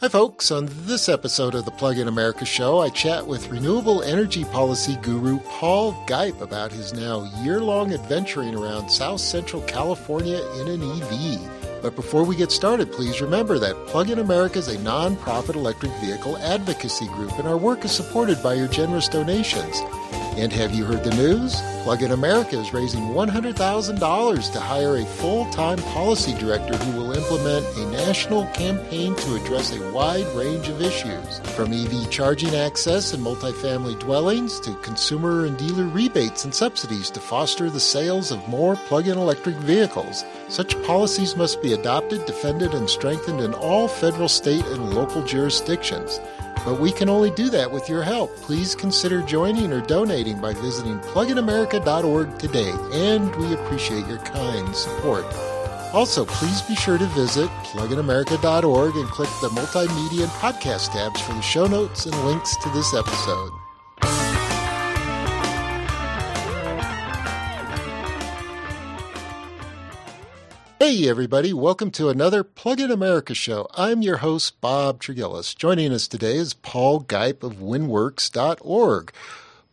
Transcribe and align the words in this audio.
Hi, 0.00 0.08
folks. 0.08 0.50
On 0.50 0.66
this 0.86 1.10
episode 1.10 1.54
of 1.54 1.66
the 1.66 1.70
Plug 1.70 1.98
in 1.98 2.08
America 2.08 2.46
show, 2.46 2.78
I 2.78 2.88
chat 2.88 3.26
with 3.26 3.50
renewable 3.50 4.02
energy 4.02 4.44
policy 4.44 4.96
guru 5.02 5.40
Paul 5.40 5.92
Gipe 6.06 6.40
about 6.40 6.72
his 6.72 6.94
now 6.94 7.30
year 7.42 7.60
long 7.60 7.92
adventuring 7.92 8.54
around 8.54 8.88
South 8.88 9.20
Central 9.20 9.60
California 9.64 10.40
in 10.58 10.68
an 10.68 10.82
EV. 10.82 11.82
But 11.82 11.96
before 11.96 12.24
we 12.24 12.34
get 12.34 12.50
started, 12.50 12.90
please 12.90 13.20
remember 13.20 13.58
that 13.58 13.76
Plug 13.88 14.08
in 14.08 14.20
America 14.20 14.58
is 14.58 14.68
a 14.68 14.82
non-profit 14.82 15.54
electric 15.54 15.92
vehicle 16.00 16.38
advocacy 16.38 17.06
group, 17.08 17.38
and 17.38 17.46
our 17.46 17.58
work 17.58 17.84
is 17.84 17.92
supported 17.92 18.42
by 18.42 18.54
your 18.54 18.68
generous 18.68 19.06
donations. 19.06 19.82
And 20.12 20.52
have 20.52 20.74
you 20.74 20.84
heard 20.84 21.04
the 21.04 21.14
news? 21.16 21.60
Plug 21.82 22.02
in 22.02 22.12
America 22.12 22.58
is 22.58 22.72
raising 22.72 23.02
$100,000 23.08 24.52
to 24.52 24.60
hire 24.60 24.96
a 24.96 25.04
full 25.04 25.44
time 25.50 25.78
policy 25.78 26.34
director 26.34 26.76
who 26.76 26.98
will 26.98 27.12
implement 27.12 27.66
a 27.76 27.90
national 27.90 28.46
campaign 28.48 29.16
to 29.16 29.34
address 29.34 29.74
a 29.74 29.92
wide 29.92 30.26
range 30.34 30.68
of 30.68 30.80
issues, 30.80 31.40
from 31.56 31.72
EV 31.72 32.08
charging 32.10 32.54
access 32.54 33.12
in 33.12 33.20
multifamily 33.20 33.98
dwellings 33.98 34.60
to 34.60 34.74
consumer 34.76 35.46
and 35.46 35.58
dealer 35.58 35.84
rebates 35.84 36.44
and 36.44 36.54
subsidies 36.54 37.10
to 37.10 37.20
foster 37.20 37.68
the 37.68 37.80
sales 37.80 38.30
of 38.30 38.48
more 38.48 38.76
plug 38.76 39.08
in 39.08 39.18
electric 39.18 39.56
vehicles. 39.56 40.24
Such 40.48 40.80
policies 40.84 41.36
must 41.36 41.60
be 41.62 41.72
adopted, 41.72 42.24
defended, 42.26 42.74
and 42.74 42.88
strengthened 42.88 43.40
in 43.40 43.54
all 43.54 43.88
federal, 43.88 44.28
state, 44.28 44.64
and 44.66 44.94
local 44.94 45.22
jurisdictions. 45.24 46.20
But 46.64 46.80
we 46.80 46.92
can 46.92 47.08
only 47.08 47.30
do 47.30 47.50
that 47.50 47.70
with 47.70 47.88
your 47.88 48.02
help. 48.02 48.34
Please 48.36 48.74
consider 48.74 49.22
joining 49.22 49.72
or 49.72 49.80
donating 49.80 50.40
by 50.40 50.52
visiting 50.54 50.98
pluginamerica.org 51.00 52.38
today, 52.38 52.72
and 52.92 53.34
we 53.36 53.54
appreciate 53.54 54.06
your 54.06 54.18
kind 54.18 54.74
support. 54.74 55.24
Also, 55.92 56.24
please 56.24 56.62
be 56.62 56.74
sure 56.74 56.98
to 56.98 57.06
visit 57.06 57.48
pluginamerica.org 57.64 58.96
and 58.96 59.08
click 59.08 59.28
the 59.40 59.48
multimedia 59.48 60.22
and 60.22 60.32
podcast 60.32 60.92
tabs 60.92 61.20
for 61.20 61.32
the 61.32 61.40
show 61.40 61.66
notes 61.66 62.06
and 62.06 62.24
links 62.24 62.56
to 62.56 62.68
this 62.70 62.94
episode. 62.94 63.59
Hey, 70.90 71.08
everybody. 71.08 71.52
Welcome 71.52 71.92
to 71.92 72.08
another 72.08 72.42
Plug 72.42 72.80
in 72.80 72.90
America 72.90 73.32
show. 73.32 73.68
I'm 73.76 74.02
your 74.02 74.16
host, 74.16 74.60
Bob 74.60 75.00
Tregilus. 75.00 75.56
Joining 75.56 75.92
us 75.92 76.08
today 76.08 76.34
is 76.34 76.52
Paul 76.52 76.98
Gipe 76.98 77.44
of 77.44 77.58
windworks.org. 77.58 79.12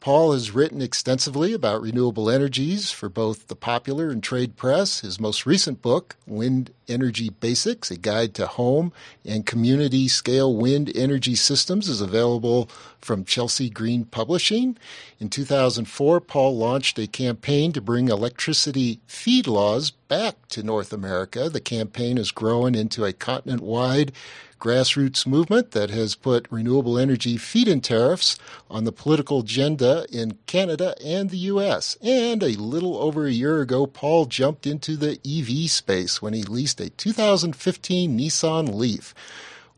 Paul 0.08 0.32
has 0.32 0.52
written 0.52 0.82
extensively 0.82 1.52
about 1.52 1.82
renewable 1.82 2.30
energies 2.30 2.92
for 2.92 3.10
both 3.10 3.50
the 3.50 3.58
popular 3.58 4.08
and 4.10 4.24
trade 4.24 4.56
press. 4.56 5.02
His 5.02 5.20
most 5.20 5.46
recent 5.46 5.82
book, 5.82 6.16
Wind 6.26 6.72
Energy 6.88 7.28
Basics, 7.28 7.92
a 7.92 7.98
guide 7.98 8.34
to 8.36 8.48
home 8.48 8.94
and 9.26 9.46
community 9.46 10.08
scale 10.08 10.56
wind 10.56 10.90
energy 10.96 11.36
systems, 11.36 11.90
is 11.90 12.00
available 12.00 12.70
from 13.02 13.26
Chelsea 13.26 13.70
Green 13.70 14.06
Publishing. 14.06 14.78
In 15.20 15.30
2004, 15.30 16.22
Paul 16.22 16.56
launched 16.56 16.98
a 16.98 17.08
campaign 17.08 17.74
to 17.74 17.82
bring 17.82 18.08
electricity 18.08 19.02
feed 19.08 19.46
laws 19.46 19.92
back 19.92 20.36
to 20.48 20.64
North 20.64 20.94
America. 20.94 21.50
The 21.50 21.60
campaign 21.60 22.16
has 22.16 22.32
grown 22.32 22.76
into 22.76 23.04
a 23.04 23.12
continent 23.12 23.62
wide 23.62 24.14
grassroots 24.60 25.28
movement 25.28 25.72
that 25.72 25.90
has 25.90 26.16
put 26.16 26.48
renewable 26.50 26.98
energy 26.98 27.38
feed-in 27.38 27.82
tariffs 27.82 28.38
on 28.70 28.84
the 28.84 28.92
political 28.92 29.40
agenda 29.40 30.06
in 30.12 30.38
Canada 30.46 30.96
and 31.04 31.30
the 31.30 31.38
U.S. 31.38 31.98
And 32.02 32.42
a 32.42 32.60
little 32.60 32.98
over 32.98 33.26
a 33.26 33.32
year 33.32 33.62
ago, 33.62 33.86
Paul 33.86 34.26
jumped 34.26 34.66
into 34.66 34.96
the 34.96 35.20
EV 35.26 35.70
space 35.70 36.22
when 36.22 36.34
he 36.34 36.44
leased 36.44 36.82
a 36.82 36.90
2015 36.90 38.18
Nissan 38.18 38.74
Leaf. 38.74 39.14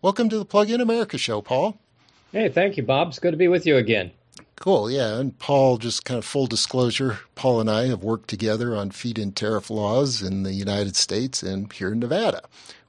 Welcome 0.02 0.30
to 0.30 0.38
the 0.38 0.46
Plug 0.46 0.70
in 0.70 0.82
America 0.82 1.18
show, 1.18 1.42
Paul. 1.42 1.78
Hey, 2.32 2.50
thank 2.50 2.78
you, 2.78 2.84
Bob. 2.84 3.10
It's 3.10 3.20
good 3.20 3.32
to 3.32 3.38
be 3.38 3.48
with 3.48 3.66
you 3.66 3.78
again. 3.78 4.12
Cool, 4.60 4.92
yeah. 4.92 5.18
And 5.18 5.40
Paul, 5.40 5.78
just 5.78 6.04
kind 6.04 6.18
of 6.18 6.26
full 6.26 6.46
disclosure, 6.46 7.20
Paul 7.34 7.62
and 7.62 7.70
I 7.70 7.88
have 7.88 8.04
worked 8.04 8.30
together 8.30 8.76
on 8.76 8.92
feed 8.92 9.18
in 9.18 9.32
tariff 9.32 9.70
laws 9.70 10.22
in 10.22 10.44
the 10.44 10.54
United 10.54 10.98
States 10.98 11.42
and 11.42 11.72
here 11.72 11.94
in 11.94 12.00
Nevada. 12.00 12.42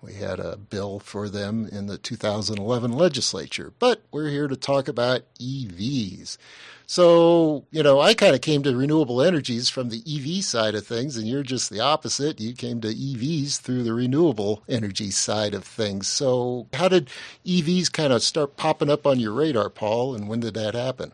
We 0.02 0.14
had 0.14 0.40
a 0.40 0.56
bill 0.56 0.98
for 0.98 1.28
them 1.28 1.66
in 1.66 1.86
the 1.86 1.98
2011 1.98 2.92
legislature, 2.92 3.72
but 3.78 4.02
we're 4.10 4.30
here 4.30 4.48
to 4.48 4.56
talk 4.56 4.88
about 4.88 5.22
EVs. 5.38 6.38
So, 6.86 7.66
you 7.70 7.82
know, 7.82 8.00
I 8.00 8.14
kind 8.14 8.34
of 8.34 8.40
came 8.40 8.62
to 8.64 8.74
renewable 8.74 9.22
energies 9.22 9.68
from 9.68 9.90
the 9.90 10.02
EV 10.06 10.42
side 10.42 10.74
of 10.74 10.86
things, 10.86 11.16
and 11.16 11.28
you're 11.28 11.42
just 11.42 11.70
the 11.70 11.80
opposite. 11.80 12.40
You 12.40 12.54
came 12.54 12.80
to 12.80 12.88
EVs 12.88 13.60
through 13.60 13.84
the 13.84 13.94
renewable 13.94 14.64
energy 14.68 15.10
side 15.10 15.54
of 15.54 15.64
things. 15.64 16.08
So, 16.08 16.66
how 16.72 16.88
did 16.88 17.08
EVs 17.46 17.92
kind 17.92 18.12
of 18.12 18.22
start 18.22 18.56
popping 18.56 18.90
up 18.90 19.06
on 19.06 19.20
your 19.20 19.32
radar, 19.32 19.70
Paul, 19.70 20.16
and 20.16 20.28
when 20.28 20.40
did 20.40 20.54
that 20.54 20.74
happen? 20.74 21.12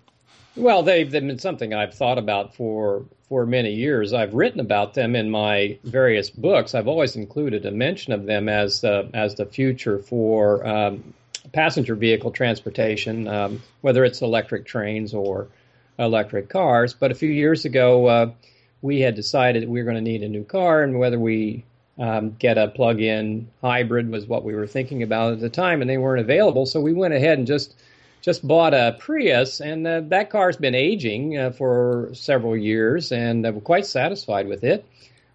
Well, 0.56 0.82
they've, 0.82 1.10
they've 1.10 1.26
been 1.26 1.38
something 1.38 1.74
I've 1.74 1.94
thought 1.94 2.18
about 2.18 2.54
for 2.54 3.04
for 3.28 3.44
many 3.44 3.72
years. 3.72 4.12
I've 4.12 4.34
written 4.34 4.60
about 4.60 4.94
them 4.94 5.16
in 5.16 5.30
my 5.30 5.76
various 5.84 6.30
books. 6.30 6.74
I've 6.74 6.86
always 6.86 7.16
included 7.16 7.66
a 7.66 7.72
mention 7.72 8.12
of 8.12 8.26
them 8.26 8.48
as 8.48 8.80
the 8.80 9.10
as 9.12 9.34
the 9.34 9.44
future 9.44 9.98
for 9.98 10.66
um, 10.66 11.12
passenger 11.52 11.94
vehicle 11.94 12.30
transportation, 12.30 13.28
um, 13.28 13.62
whether 13.82 14.04
it's 14.04 14.22
electric 14.22 14.64
trains 14.64 15.12
or 15.12 15.48
electric 15.98 16.48
cars. 16.48 16.94
But 16.94 17.10
a 17.10 17.14
few 17.14 17.30
years 17.30 17.64
ago, 17.64 18.06
uh, 18.06 18.30
we 18.80 19.00
had 19.00 19.14
decided 19.14 19.68
we 19.68 19.80
were 19.80 19.84
going 19.84 20.02
to 20.02 20.10
need 20.10 20.22
a 20.22 20.28
new 20.28 20.44
car, 20.44 20.82
and 20.82 20.98
whether 20.98 21.18
we 21.18 21.64
um, 21.98 22.36
get 22.38 22.58
a 22.58 22.68
plug-in 22.68 23.48
hybrid 23.60 24.10
was 24.10 24.26
what 24.26 24.44
we 24.44 24.54
were 24.54 24.66
thinking 24.66 25.02
about 25.02 25.32
at 25.32 25.40
the 25.40 25.50
time, 25.50 25.80
and 25.80 25.90
they 25.90 25.98
weren't 25.98 26.20
available. 26.20 26.64
So 26.64 26.80
we 26.80 26.92
went 26.92 27.14
ahead 27.14 27.38
and 27.38 27.46
just 27.46 27.74
just 28.26 28.44
bought 28.44 28.74
a 28.74 28.96
Prius, 28.98 29.60
and 29.60 29.86
uh, 29.86 30.00
that 30.08 30.30
car's 30.30 30.56
been 30.56 30.74
aging 30.74 31.38
uh, 31.38 31.52
for 31.52 32.10
several 32.12 32.56
years, 32.56 33.12
and 33.12 33.46
I'm 33.46 33.60
quite 33.60 33.86
satisfied 33.86 34.48
with 34.48 34.64
it. 34.64 34.84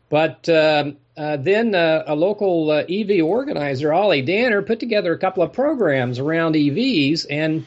But 0.09 0.49
um, 0.49 0.97
uh, 1.15 1.37
then 1.37 1.73
uh, 1.73 2.03
a 2.05 2.15
local 2.15 2.69
uh, 2.69 2.83
EV 2.89 3.23
organizer, 3.23 3.93
Ollie 3.93 4.21
Danner, 4.21 4.61
put 4.61 4.81
together 4.81 5.13
a 5.13 5.17
couple 5.17 5.41
of 5.41 5.53
programs 5.53 6.19
around 6.19 6.55
EVs, 6.55 7.27
and 7.29 7.65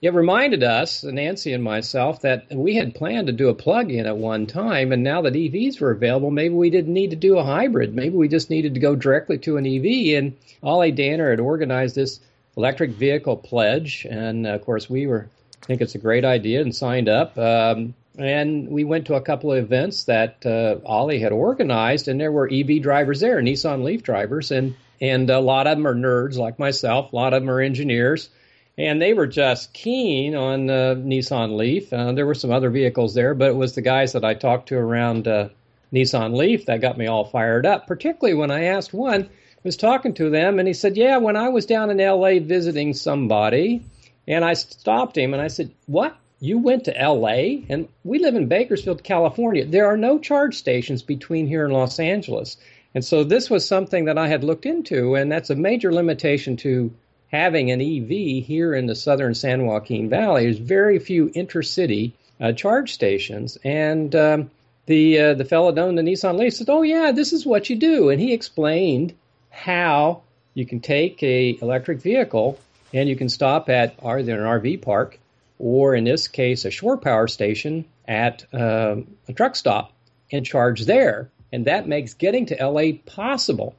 it 0.00 0.14
reminded 0.14 0.62
us, 0.62 1.04
Nancy 1.04 1.52
and 1.52 1.62
myself, 1.62 2.22
that 2.22 2.46
we 2.50 2.76
had 2.76 2.94
planned 2.94 3.26
to 3.26 3.34
do 3.34 3.50
a 3.50 3.54
plug-in 3.54 4.06
at 4.06 4.16
one 4.16 4.46
time, 4.46 4.90
and 4.90 5.02
now 5.02 5.20
that 5.20 5.34
EVs 5.34 5.82
were 5.82 5.90
available, 5.90 6.30
maybe 6.30 6.54
we 6.54 6.70
didn't 6.70 6.94
need 6.94 7.10
to 7.10 7.16
do 7.16 7.36
a 7.36 7.44
hybrid. 7.44 7.94
Maybe 7.94 8.16
we 8.16 8.26
just 8.26 8.48
needed 8.48 8.72
to 8.72 8.80
go 8.80 8.96
directly 8.96 9.36
to 9.36 9.58
an 9.58 9.66
EV. 9.66 10.16
And 10.16 10.34
Ollie 10.62 10.92
Danner 10.92 11.28
had 11.28 11.40
organized 11.40 11.96
this 11.96 12.20
electric 12.56 12.90
vehicle 12.90 13.36
pledge, 13.36 14.06
and 14.08 14.46
of 14.46 14.64
course 14.64 14.88
we 14.88 15.06
were 15.06 15.28
I 15.62 15.66
think 15.66 15.80
it's 15.80 15.94
a 15.96 15.98
great 15.98 16.24
idea 16.24 16.60
and 16.60 16.74
signed 16.74 17.08
up. 17.08 17.36
Um, 17.36 17.94
and 18.18 18.68
we 18.68 18.84
went 18.84 19.08
to 19.08 19.14
a 19.14 19.20
couple 19.20 19.52
of 19.52 19.58
events 19.58 20.04
that 20.04 20.46
uh, 20.46 20.76
Ollie 20.86 21.18
had 21.18 21.32
organized, 21.32 22.08
and 22.08 22.20
there 22.20 22.32
were 22.32 22.48
EV 22.50 22.80
drivers 22.80 23.20
there, 23.20 23.40
Nissan 23.42 23.82
Leaf 23.82 24.02
drivers, 24.02 24.50
and 24.50 24.74
and 25.00 25.28
a 25.28 25.40
lot 25.40 25.66
of 25.66 25.76
them 25.76 25.86
are 25.86 25.94
nerds 25.94 26.36
like 26.36 26.58
myself. 26.58 27.12
A 27.12 27.16
lot 27.16 27.34
of 27.34 27.42
them 27.42 27.50
are 27.50 27.60
engineers, 27.60 28.30
and 28.78 29.02
they 29.02 29.12
were 29.12 29.26
just 29.26 29.72
keen 29.74 30.34
on 30.34 30.70
uh, 30.70 30.94
Nissan 30.96 31.56
Leaf. 31.56 31.92
Uh, 31.92 32.12
there 32.12 32.26
were 32.26 32.34
some 32.34 32.52
other 32.52 32.70
vehicles 32.70 33.12
there, 33.12 33.34
but 33.34 33.48
it 33.48 33.56
was 33.56 33.74
the 33.74 33.82
guys 33.82 34.12
that 34.12 34.24
I 34.24 34.34
talked 34.34 34.68
to 34.68 34.76
around 34.76 35.28
uh, 35.28 35.48
Nissan 35.92 36.36
Leaf 36.36 36.66
that 36.66 36.80
got 36.80 36.96
me 36.96 37.06
all 37.06 37.24
fired 37.24 37.66
up. 37.66 37.86
Particularly 37.86 38.38
when 38.38 38.50
I 38.50 38.64
asked 38.64 38.94
one 38.94 39.28
was 39.66 39.76
talking 39.76 40.14
to 40.14 40.30
them, 40.30 40.58
and 40.58 40.68
he 40.68 40.72
said, 40.72 40.96
"Yeah, 40.96 41.16
when 41.16 41.36
I 41.36 41.48
was 41.48 41.66
down 41.66 41.90
in 41.90 42.00
L.A. 42.00 42.38
visiting 42.38 42.94
somebody, 42.94 43.82
and 44.28 44.44
I 44.44 44.54
stopped 44.54 45.18
him, 45.18 45.34
and 45.34 45.42
I 45.42 45.48
said, 45.48 45.70
"What? 45.86 46.16
You 46.38 46.58
went 46.58 46.84
to 46.84 46.96
L.A. 46.96 47.64
and 47.68 47.88
we 48.04 48.20
live 48.20 48.36
in 48.36 48.46
Bakersfield, 48.46 49.02
California. 49.02 49.64
There 49.64 49.86
are 49.86 49.96
no 49.96 50.18
charge 50.18 50.54
stations 50.54 51.02
between 51.02 51.48
here 51.48 51.64
and 51.64 51.74
Los 51.74 51.98
Angeles." 51.98 52.56
And 52.94 53.04
so 53.04 53.24
this 53.24 53.50
was 53.50 53.66
something 53.66 54.04
that 54.04 54.16
I 54.16 54.28
had 54.28 54.44
looked 54.44 54.66
into, 54.66 55.16
and 55.16 55.32
that's 55.32 55.50
a 55.50 55.56
major 55.56 55.92
limitation 55.92 56.56
to 56.58 56.92
having 57.32 57.70
an 57.70 57.80
EV 57.80 58.44
here 58.44 58.72
in 58.72 58.86
the 58.86 58.94
southern 58.94 59.34
San 59.34 59.66
Joaquin 59.66 60.08
Valley. 60.08 60.44
There's 60.44 60.58
very 60.58 61.00
few 61.00 61.30
intercity 61.30 62.12
uh, 62.40 62.52
charge 62.52 62.92
stations, 62.92 63.58
and 63.64 64.14
um, 64.14 64.50
the 64.86 65.18
uh, 65.18 65.34
the 65.34 65.44
fellow 65.44 65.72
down 65.72 65.96
the 65.96 66.02
Nissan 66.02 66.38
Leaf 66.38 66.54
said, 66.54 66.70
"Oh 66.70 66.82
yeah, 66.82 67.10
this 67.10 67.32
is 67.32 67.44
what 67.44 67.68
you 67.68 67.74
do," 67.74 68.10
and 68.10 68.20
he 68.20 68.32
explained 68.32 69.12
how 69.56 70.22
you 70.54 70.66
can 70.66 70.80
take 70.80 71.22
a 71.22 71.58
electric 71.60 72.00
vehicle 72.00 72.58
and 72.92 73.08
you 73.08 73.16
can 73.16 73.28
stop 73.28 73.68
at 73.68 73.94
either 74.04 74.32
an 74.34 74.60
RV 74.60 74.82
park 74.82 75.18
or 75.58 75.94
in 75.94 76.04
this 76.04 76.28
case 76.28 76.64
a 76.64 76.70
shore 76.70 76.96
power 76.96 77.26
station 77.26 77.84
at 78.06 78.44
um, 78.52 79.06
a 79.28 79.32
truck 79.34 79.56
stop 79.56 79.92
and 80.30 80.44
charge 80.44 80.84
there. 80.84 81.30
And 81.52 81.64
that 81.64 81.88
makes 81.88 82.14
getting 82.14 82.46
to 82.46 82.66
LA 82.66 82.98
possible. 83.06 83.74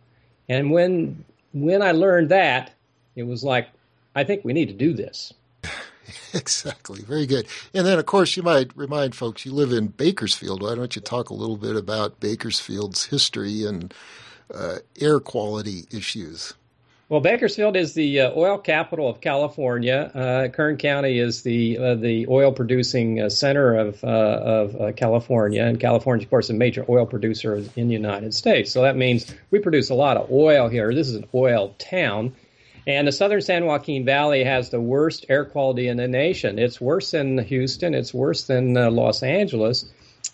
And 0.49 0.71
when 0.71 1.23
when 1.53 1.81
I 1.81 1.91
learned 1.91 2.29
that 2.29 2.71
it 3.15 3.23
was 3.23 3.43
like 3.43 3.69
I 4.15 4.23
think 4.23 4.43
we 4.43 4.53
need 4.53 4.67
to 4.69 4.73
do 4.73 4.93
this. 4.93 5.33
Exactly. 6.33 7.01
Very 7.01 7.25
good. 7.25 7.47
And 7.73 7.85
then 7.85 7.99
of 7.99 8.05
course 8.05 8.37
you 8.37 8.43
might 8.43 8.75
remind 8.77 9.15
folks 9.15 9.45
you 9.45 9.51
live 9.51 9.71
in 9.71 9.87
Bakersfield. 9.87 10.61
Why 10.61 10.75
don't 10.75 10.95
you 10.95 11.01
talk 11.01 11.29
a 11.29 11.33
little 11.33 11.57
bit 11.57 11.75
about 11.75 12.19
Bakersfield's 12.19 13.05
history 13.05 13.65
and 13.65 13.93
uh, 14.53 14.77
air 14.99 15.19
quality 15.19 15.85
issues. 15.91 16.53
Well, 17.09 17.21
Bakersfield 17.21 17.77
is 17.77 17.93
the 17.93 18.19
uh, 18.19 18.31
oil 18.35 18.57
capital 18.57 19.07
of 19.07 19.21
California. 19.21 20.11
Uh, 20.13 20.49
Kern 20.49 20.75
County 20.75 21.19
is 21.19 21.41
the 21.41 21.77
uh, 21.77 21.95
the 21.95 22.27
oil 22.27 22.51
producing 22.51 23.21
uh, 23.21 23.29
center 23.29 23.75
of 23.75 24.03
uh, 24.03 24.07
of 24.07 24.75
uh, 24.75 24.91
California, 24.91 25.63
and 25.63 25.79
California, 25.79 26.25
of 26.25 26.29
course, 26.29 26.49
a 26.49 26.53
major 26.53 26.85
oil 26.89 27.05
producer 27.05 27.63
in 27.77 27.87
the 27.87 27.93
United 27.93 28.33
States. 28.33 28.73
So 28.73 28.81
that 28.81 28.97
means 28.97 29.33
we 29.51 29.59
produce 29.59 29.89
a 29.89 29.93
lot 29.93 30.17
of 30.17 30.29
oil 30.29 30.67
here. 30.67 30.93
This 30.93 31.07
is 31.07 31.15
an 31.15 31.27
oil 31.33 31.73
town. 31.79 32.35
And 32.85 33.07
the 33.07 33.11
southern 33.11 33.41
San 33.41 33.65
Joaquin 33.65 34.05
Valley 34.05 34.45
has 34.45 34.69
the 34.69 34.79
worst 34.79 35.25
air 35.27 35.43
quality 35.43 35.89
in 35.89 35.97
the 35.97 36.07
nation. 36.07 36.57
It's 36.57 36.79
worse 36.79 37.11
than 37.11 37.37
Houston. 37.37 37.93
It's 37.93 38.13
worse 38.13 38.43
than 38.43 38.73
Los 38.73 39.23
Angeles 39.23 39.85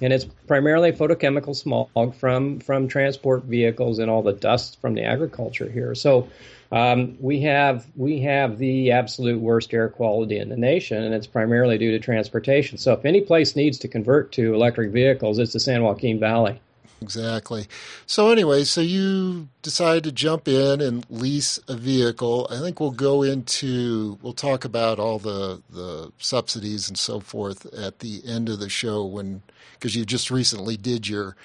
and 0.04 0.14
it's 0.14 0.26
primarily 0.48 0.92
photochemical 0.92 1.56
smog 1.56 2.16
from 2.16 2.60
from 2.60 2.88
transport 2.88 3.44
vehicles 3.44 4.00
and 4.00 4.12
all 4.12 4.22
the 4.22 4.34
dust 4.34 4.80
from 4.82 4.94
the 4.94 5.04
agriculture 5.04 5.70
here. 5.70 5.96
So 5.96 6.28
um, 6.72 7.18
we 7.20 7.42
have 7.42 7.86
we 7.96 8.20
have 8.22 8.58
the 8.58 8.92
absolute 8.92 9.40
worst 9.40 9.74
air 9.74 9.90
quality 9.90 10.38
in 10.38 10.50
the 10.50 10.58
nation, 10.58 11.02
and 11.04 11.14
it's 11.14 11.28
primarily 11.28 11.78
due 11.78 11.92
to 11.92 12.00
transportation. 12.00 12.78
So 12.78 12.94
if 12.94 13.06
any 13.06 13.22
place 13.22 13.56
needs 13.56 13.78
to 13.80 13.88
convert 13.88 14.32
to 14.34 14.54
electric 14.54 14.92
vehicles, 14.92 15.40
it's 15.40 15.54
the 15.54 15.60
San 15.60 15.84
Joaquin 15.84 16.20
Valley. 16.20 16.60
Exactly. 17.04 17.68
So 18.06 18.32
anyway, 18.32 18.64
so 18.64 18.80
you 18.80 19.50
decide 19.62 20.06
to 20.06 20.12
jump 20.12 20.48
in 20.48 20.80
and 20.80 21.06
lease 21.10 21.60
a 21.68 21.76
vehicle. 21.76 22.48
I 22.50 22.60
think 22.60 22.80
we'll 22.80 22.92
go 22.92 23.24
into 23.24 24.18
we'll 24.22 24.34
talk 24.34 24.64
about 24.64 25.00
all 25.00 25.20
the 25.20 25.62
the 25.70 26.12
subsidies 26.18 26.88
and 26.88 26.98
so 26.98 27.20
forth 27.20 27.66
at 27.74 28.00
the 28.00 28.22
end 28.26 28.48
of 28.48 28.60
the 28.60 28.70
show 28.70 29.04
when 29.04 29.42
because 29.74 29.96
you 29.98 30.06
just 30.06 30.32
recently 30.32 30.78
did 30.78 31.08
your 31.10 31.36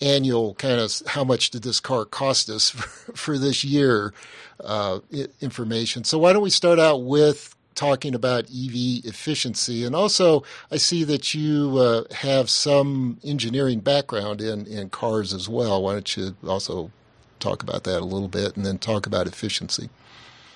annual 0.00 0.54
kind 0.54 0.80
of 0.80 0.92
how 1.06 1.22
much 1.22 1.50
did 1.50 1.62
this 1.62 1.78
car 1.78 2.04
cost 2.04 2.50
us 2.50 2.70
for, 2.70 3.12
for 3.16 3.38
this 3.38 3.62
year 3.62 4.12
uh, 4.64 4.98
information. 5.40 6.02
So 6.02 6.18
why 6.18 6.32
don't 6.32 6.42
we 6.42 6.50
start 6.50 6.80
out 6.80 7.04
with 7.04 7.53
talking 7.74 8.14
about 8.14 8.44
EV 8.44 9.04
efficiency, 9.04 9.84
and 9.84 9.94
also 9.94 10.42
I 10.70 10.76
see 10.76 11.04
that 11.04 11.34
you 11.34 11.78
uh, 11.78 12.04
have 12.12 12.50
some 12.50 13.18
engineering 13.24 13.80
background 13.80 14.40
in 14.40 14.66
in 14.66 14.90
cars 14.90 15.32
as 15.32 15.48
well. 15.48 15.82
Why 15.82 15.92
don't 15.94 16.16
you 16.16 16.36
also 16.46 16.90
talk 17.40 17.62
about 17.62 17.84
that 17.84 18.00
a 18.00 18.04
little 18.04 18.28
bit, 18.28 18.56
and 18.56 18.64
then 18.64 18.78
talk 18.78 19.06
about 19.06 19.26
efficiency? 19.26 19.90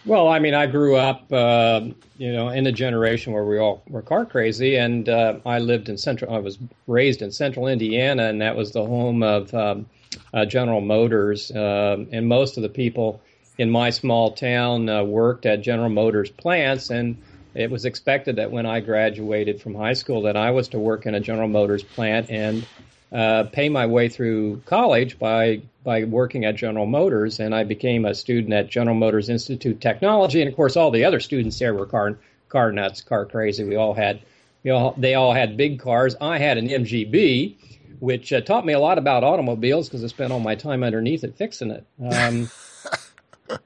Well, 0.07 0.29
I 0.29 0.39
mean, 0.39 0.55
I 0.55 0.67
grew 0.67 0.97
up, 0.97 1.31
uh, 1.31 1.83
you 2.17 2.33
know, 2.33 2.49
in 2.49 2.67
a 2.67 2.73
generation 2.73 3.33
where 3.33 3.45
we 3.45 3.59
all 3.59 3.83
were 3.89 4.01
car 4.01 4.25
crazy, 4.25 4.77
and 4.77 5.09
uh, 5.09 5.35
I 5.45 5.59
lived 5.59 5.89
in 5.89 5.99
central. 5.99 6.35
I 6.35 6.39
was 6.39 6.59
raised 6.87 7.21
in 7.21 7.31
central 7.31 7.67
Indiana, 7.67 8.25
and 8.25 8.41
that 8.41 8.57
was 8.57 8.73
the 8.73 8.85
home 8.85 9.23
of 9.23 9.53
um, 9.53 9.87
uh, 10.33 10.47
General 10.47 10.81
Motors, 10.81 11.51
um, 11.51 12.09
and 12.11 12.27
most 12.27 12.57
of 12.57 12.63
the 12.63 12.69
people 12.69 13.21
in 13.59 13.71
my 13.71 13.91
small 13.91 14.33
town 14.33 14.89
uh, 14.89 15.03
worked 15.03 15.45
at 15.45 15.61
General 15.61 15.89
Motors 15.89 16.31
plants, 16.31 16.91
and 16.91 17.17
it 17.55 17.71
was 17.71 17.85
expected 17.85 18.37
that 18.37 18.53
when 18.53 18.67
I 18.67 18.81
graduated 18.81 19.61
from 19.61 19.75
high 19.75 19.95
school 19.95 20.23
that 20.23 20.37
I 20.37 20.53
was 20.53 20.69
to 20.69 20.79
work 20.79 21.07
in 21.07 21.15
a 21.15 21.21
General 21.21 21.49
Motors 21.49 21.83
plant 21.83 22.31
and 22.31 22.65
uh, 23.13 23.45
pay 23.45 23.69
my 23.69 23.87
way 23.87 24.09
through 24.09 24.63
college 24.65 25.19
by 25.19 25.63
by 25.83 26.05
working 26.05 26.45
at 26.45 26.55
General 26.55 26.87
Motors, 26.87 27.41
and 27.41 27.55
I 27.55 27.65
became 27.65 28.05
a 28.05 28.15
student 28.15 28.53
at 28.53 28.69
General 28.69 28.95
Motors 28.95 29.29
Institute 29.29 29.81
Technology, 29.81 30.41
and 30.41 30.49
of 30.49 30.55
course 30.55 30.77
all 30.77 30.91
the 30.91 31.05
other 31.05 31.21
students 31.21 31.59
there 31.59 31.75
were 31.75 31.87
car 31.87 32.19
car 32.49 32.71
nuts, 32.71 33.01
car 33.01 33.27
crazy. 33.27 33.65
We 33.65 33.77
all 33.77 33.95
had, 33.95 34.21
we 34.63 34.71
all 34.71 34.95
they 34.97 35.15
all 35.15 35.33
had 35.33 35.57
big 35.57 35.81
cars. 35.81 36.15
I 36.21 36.39
had 36.39 36.59
an 36.59 36.69
MGB, 36.69 37.57
which 37.99 38.33
uh, 38.33 38.41
taught 38.43 38.67
me 38.67 38.75
a 38.75 38.79
lot 38.79 38.99
about 38.99 39.25
automobiles 39.25 39.89
because 39.89 40.05
I 40.05 40.09
spent 40.09 40.33
all 40.33 40.41
my 40.41 40.55
time 40.55 40.85
underneath 40.85 41.25
it 41.25 41.37
fixing 41.37 41.71
it. 41.71 41.87
Um, 42.01 42.51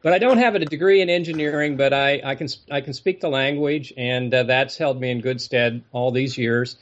but 0.03 0.13
I 0.13 0.19
don't 0.19 0.39
have 0.39 0.55
a 0.55 0.59
degree 0.59 1.01
in 1.01 1.11
engineering, 1.11 1.77
but 1.77 1.93
I, 1.93 2.21
I 2.25 2.35
can 2.35 2.49
I 2.71 2.81
can 2.81 2.93
speak 2.93 3.21
the 3.21 3.29
language, 3.29 3.93
and 3.97 4.33
uh, 4.33 4.45
that's 4.45 4.77
held 4.77 5.01
me 5.01 5.11
in 5.11 5.21
good 5.21 5.41
stead 5.41 5.83
all 5.93 6.11
these 6.11 6.37
years. 6.39 6.77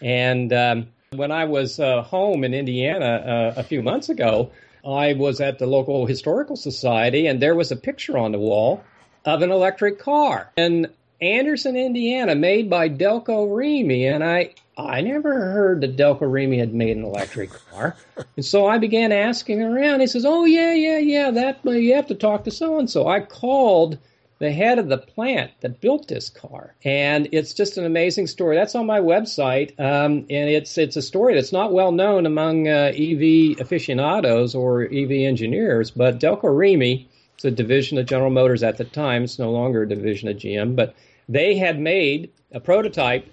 And 0.00 0.52
um, 0.52 0.88
when 1.10 1.30
I 1.30 1.44
was 1.44 1.78
uh, 1.78 2.02
home 2.02 2.44
in 2.44 2.54
Indiana 2.54 3.54
uh, 3.56 3.60
a 3.60 3.62
few 3.62 3.82
months 3.82 4.08
ago, 4.08 4.50
I 4.84 5.12
was 5.12 5.40
at 5.40 5.58
the 5.58 5.66
local 5.66 6.06
historical 6.06 6.56
society, 6.56 7.26
and 7.26 7.40
there 7.40 7.54
was 7.54 7.70
a 7.70 7.76
picture 7.76 8.18
on 8.18 8.32
the 8.32 8.38
wall 8.38 8.82
of 9.24 9.42
an 9.42 9.50
electric 9.50 9.98
car 9.98 10.50
in 10.56 10.88
Anderson, 11.22 11.76
Indiana, 11.76 12.34
made 12.34 12.68
by 12.68 12.88
Delco 12.88 13.56
Remy, 13.56 14.06
and 14.06 14.24
I 14.24 14.54
I 14.76 15.00
never 15.02 15.32
heard 15.32 15.80
that 15.82 15.96
Delco 15.96 16.30
Remy 16.30 16.58
had 16.58 16.74
made 16.74 16.96
an 16.96 17.04
electric 17.04 17.50
car, 17.70 17.96
and 18.36 18.44
so 18.44 18.66
I 18.66 18.78
began 18.78 19.12
asking 19.12 19.62
around. 19.62 20.00
He 20.00 20.06
says, 20.08 20.24
"Oh 20.26 20.44
yeah, 20.44 20.74
yeah, 20.74 20.98
yeah, 20.98 21.30
that 21.30 21.60
you 21.64 21.94
have 21.94 22.08
to 22.08 22.14
talk 22.14 22.44
to 22.44 22.50
so 22.50 22.78
and 22.78 22.90
so." 22.90 23.06
I 23.06 23.20
called 23.20 23.98
the 24.42 24.50
head 24.50 24.80
of 24.80 24.88
the 24.88 24.98
plant 24.98 25.52
that 25.60 25.80
built 25.80 26.08
this 26.08 26.28
car. 26.28 26.74
And 26.84 27.28
it's 27.30 27.54
just 27.54 27.78
an 27.78 27.84
amazing 27.84 28.26
story. 28.26 28.56
That's 28.56 28.74
on 28.74 28.86
my 28.86 28.98
website, 28.98 29.78
um, 29.78 30.26
and 30.28 30.50
it's 30.50 30.76
it's 30.76 30.96
a 30.96 31.02
story 31.02 31.34
that's 31.34 31.52
not 31.52 31.72
well 31.72 31.92
known 31.92 32.26
among 32.26 32.66
uh, 32.66 32.92
EV 32.92 33.60
aficionados 33.60 34.56
or 34.56 34.82
EV 34.92 35.12
engineers. 35.12 35.92
But 35.92 36.18
Delco 36.18 36.54
Remy, 36.54 37.08
it's 37.36 37.44
a 37.44 37.52
division 37.52 37.98
of 37.98 38.06
General 38.06 38.30
Motors 38.30 38.64
at 38.64 38.78
the 38.78 38.84
time. 38.84 39.22
It's 39.22 39.38
no 39.38 39.52
longer 39.52 39.82
a 39.82 39.88
division 39.88 40.28
of 40.28 40.38
GM, 40.38 40.74
but 40.74 40.92
they 41.32 41.56
had 41.56 41.78
made 41.78 42.30
a 42.52 42.60
prototype 42.60 43.26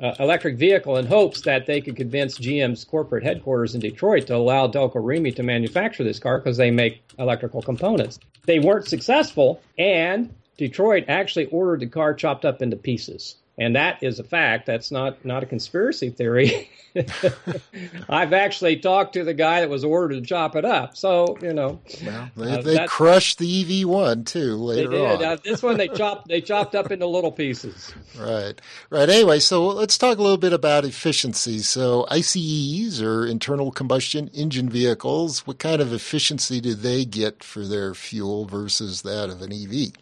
uh, 0.00 0.14
electric 0.20 0.56
vehicle 0.56 0.96
in 0.96 1.06
hopes 1.06 1.40
that 1.42 1.66
they 1.66 1.80
could 1.80 1.96
convince 1.96 2.38
GM's 2.38 2.84
corporate 2.84 3.24
headquarters 3.24 3.74
in 3.74 3.80
Detroit 3.80 4.26
to 4.28 4.36
allow 4.36 4.68
Delco 4.68 5.02
Remy 5.02 5.32
to 5.32 5.42
manufacture 5.42 6.04
this 6.04 6.18
car 6.18 6.38
because 6.38 6.56
they 6.56 6.70
make 6.70 7.02
electrical 7.18 7.62
components. 7.62 8.20
They 8.44 8.60
weren't 8.60 8.86
successful, 8.86 9.60
and 9.76 10.32
Detroit 10.56 11.06
actually 11.08 11.46
ordered 11.46 11.80
the 11.80 11.86
car 11.86 12.14
chopped 12.14 12.44
up 12.44 12.62
into 12.62 12.76
pieces. 12.76 13.36
And 13.58 13.74
that 13.74 14.02
is 14.02 14.20
a 14.20 14.24
fact. 14.24 14.66
That's 14.66 14.92
not, 14.92 15.24
not 15.24 15.42
a 15.42 15.46
conspiracy 15.46 16.10
theory. 16.10 16.70
I've 18.08 18.32
actually 18.32 18.76
talked 18.76 19.14
to 19.14 19.24
the 19.24 19.34
guy 19.34 19.60
that 19.60 19.68
was 19.68 19.84
ordered 19.84 20.14
to 20.14 20.20
chop 20.20 20.54
it 20.54 20.64
up. 20.64 20.96
So, 20.96 21.36
you 21.42 21.52
know. 21.52 21.80
Well, 22.04 22.30
they, 22.36 22.52
uh, 22.52 22.62
they 22.62 22.86
crushed 22.86 23.38
the 23.38 23.82
EV 23.82 23.88
one 23.88 24.24
too 24.24 24.54
later 24.56 24.90
they 24.90 24.96
did. 24.96 25.22
on. 25.22 25.24
Uh, 25.24 25.36
this 25.42 25.62
one 25.62 25.76
they 25.76 25.88
chopped 25.88 26.28
they 26.28 26.40
chopped 26.40 26.74
up 26.76 26.92
into 26.92 27.06
little 27.06 27.32
pieces. 27.32 27.92
Right. 28.16 28.60
Right. 28.90 29.08
Anyway, 29.08 29.40
so 29.40 29.66
let's 29.66 29.98
talk 29.98 30.18
a 30.18 30.22
little 30.22 30.38
bit 30.38 30.52
about 30.52 30.84
efficiency. 30.84 31.58
So 31.58 32.06
ICEs 32.10 33.02
or 33.02 33.26
internal 33.26 33.72
combustion 33.72 34.28
engine 34.32 34.68
vehicles, 34.68 35.46
what 35.46 35.58
kind 35.58 35.82
of 35.82 35.92
efficiency 35.92 36.60
do 36.60 36.74
they 36.74 37.04
get 37.04 37.42
for 37.42 37.64
their 37.64 37.94
fuel 37.94 38.44
versus 38.44 39.02
that 39.02 39.30
of 39.30 39.42
an 39.42 39.52
EV? 39.52 39.92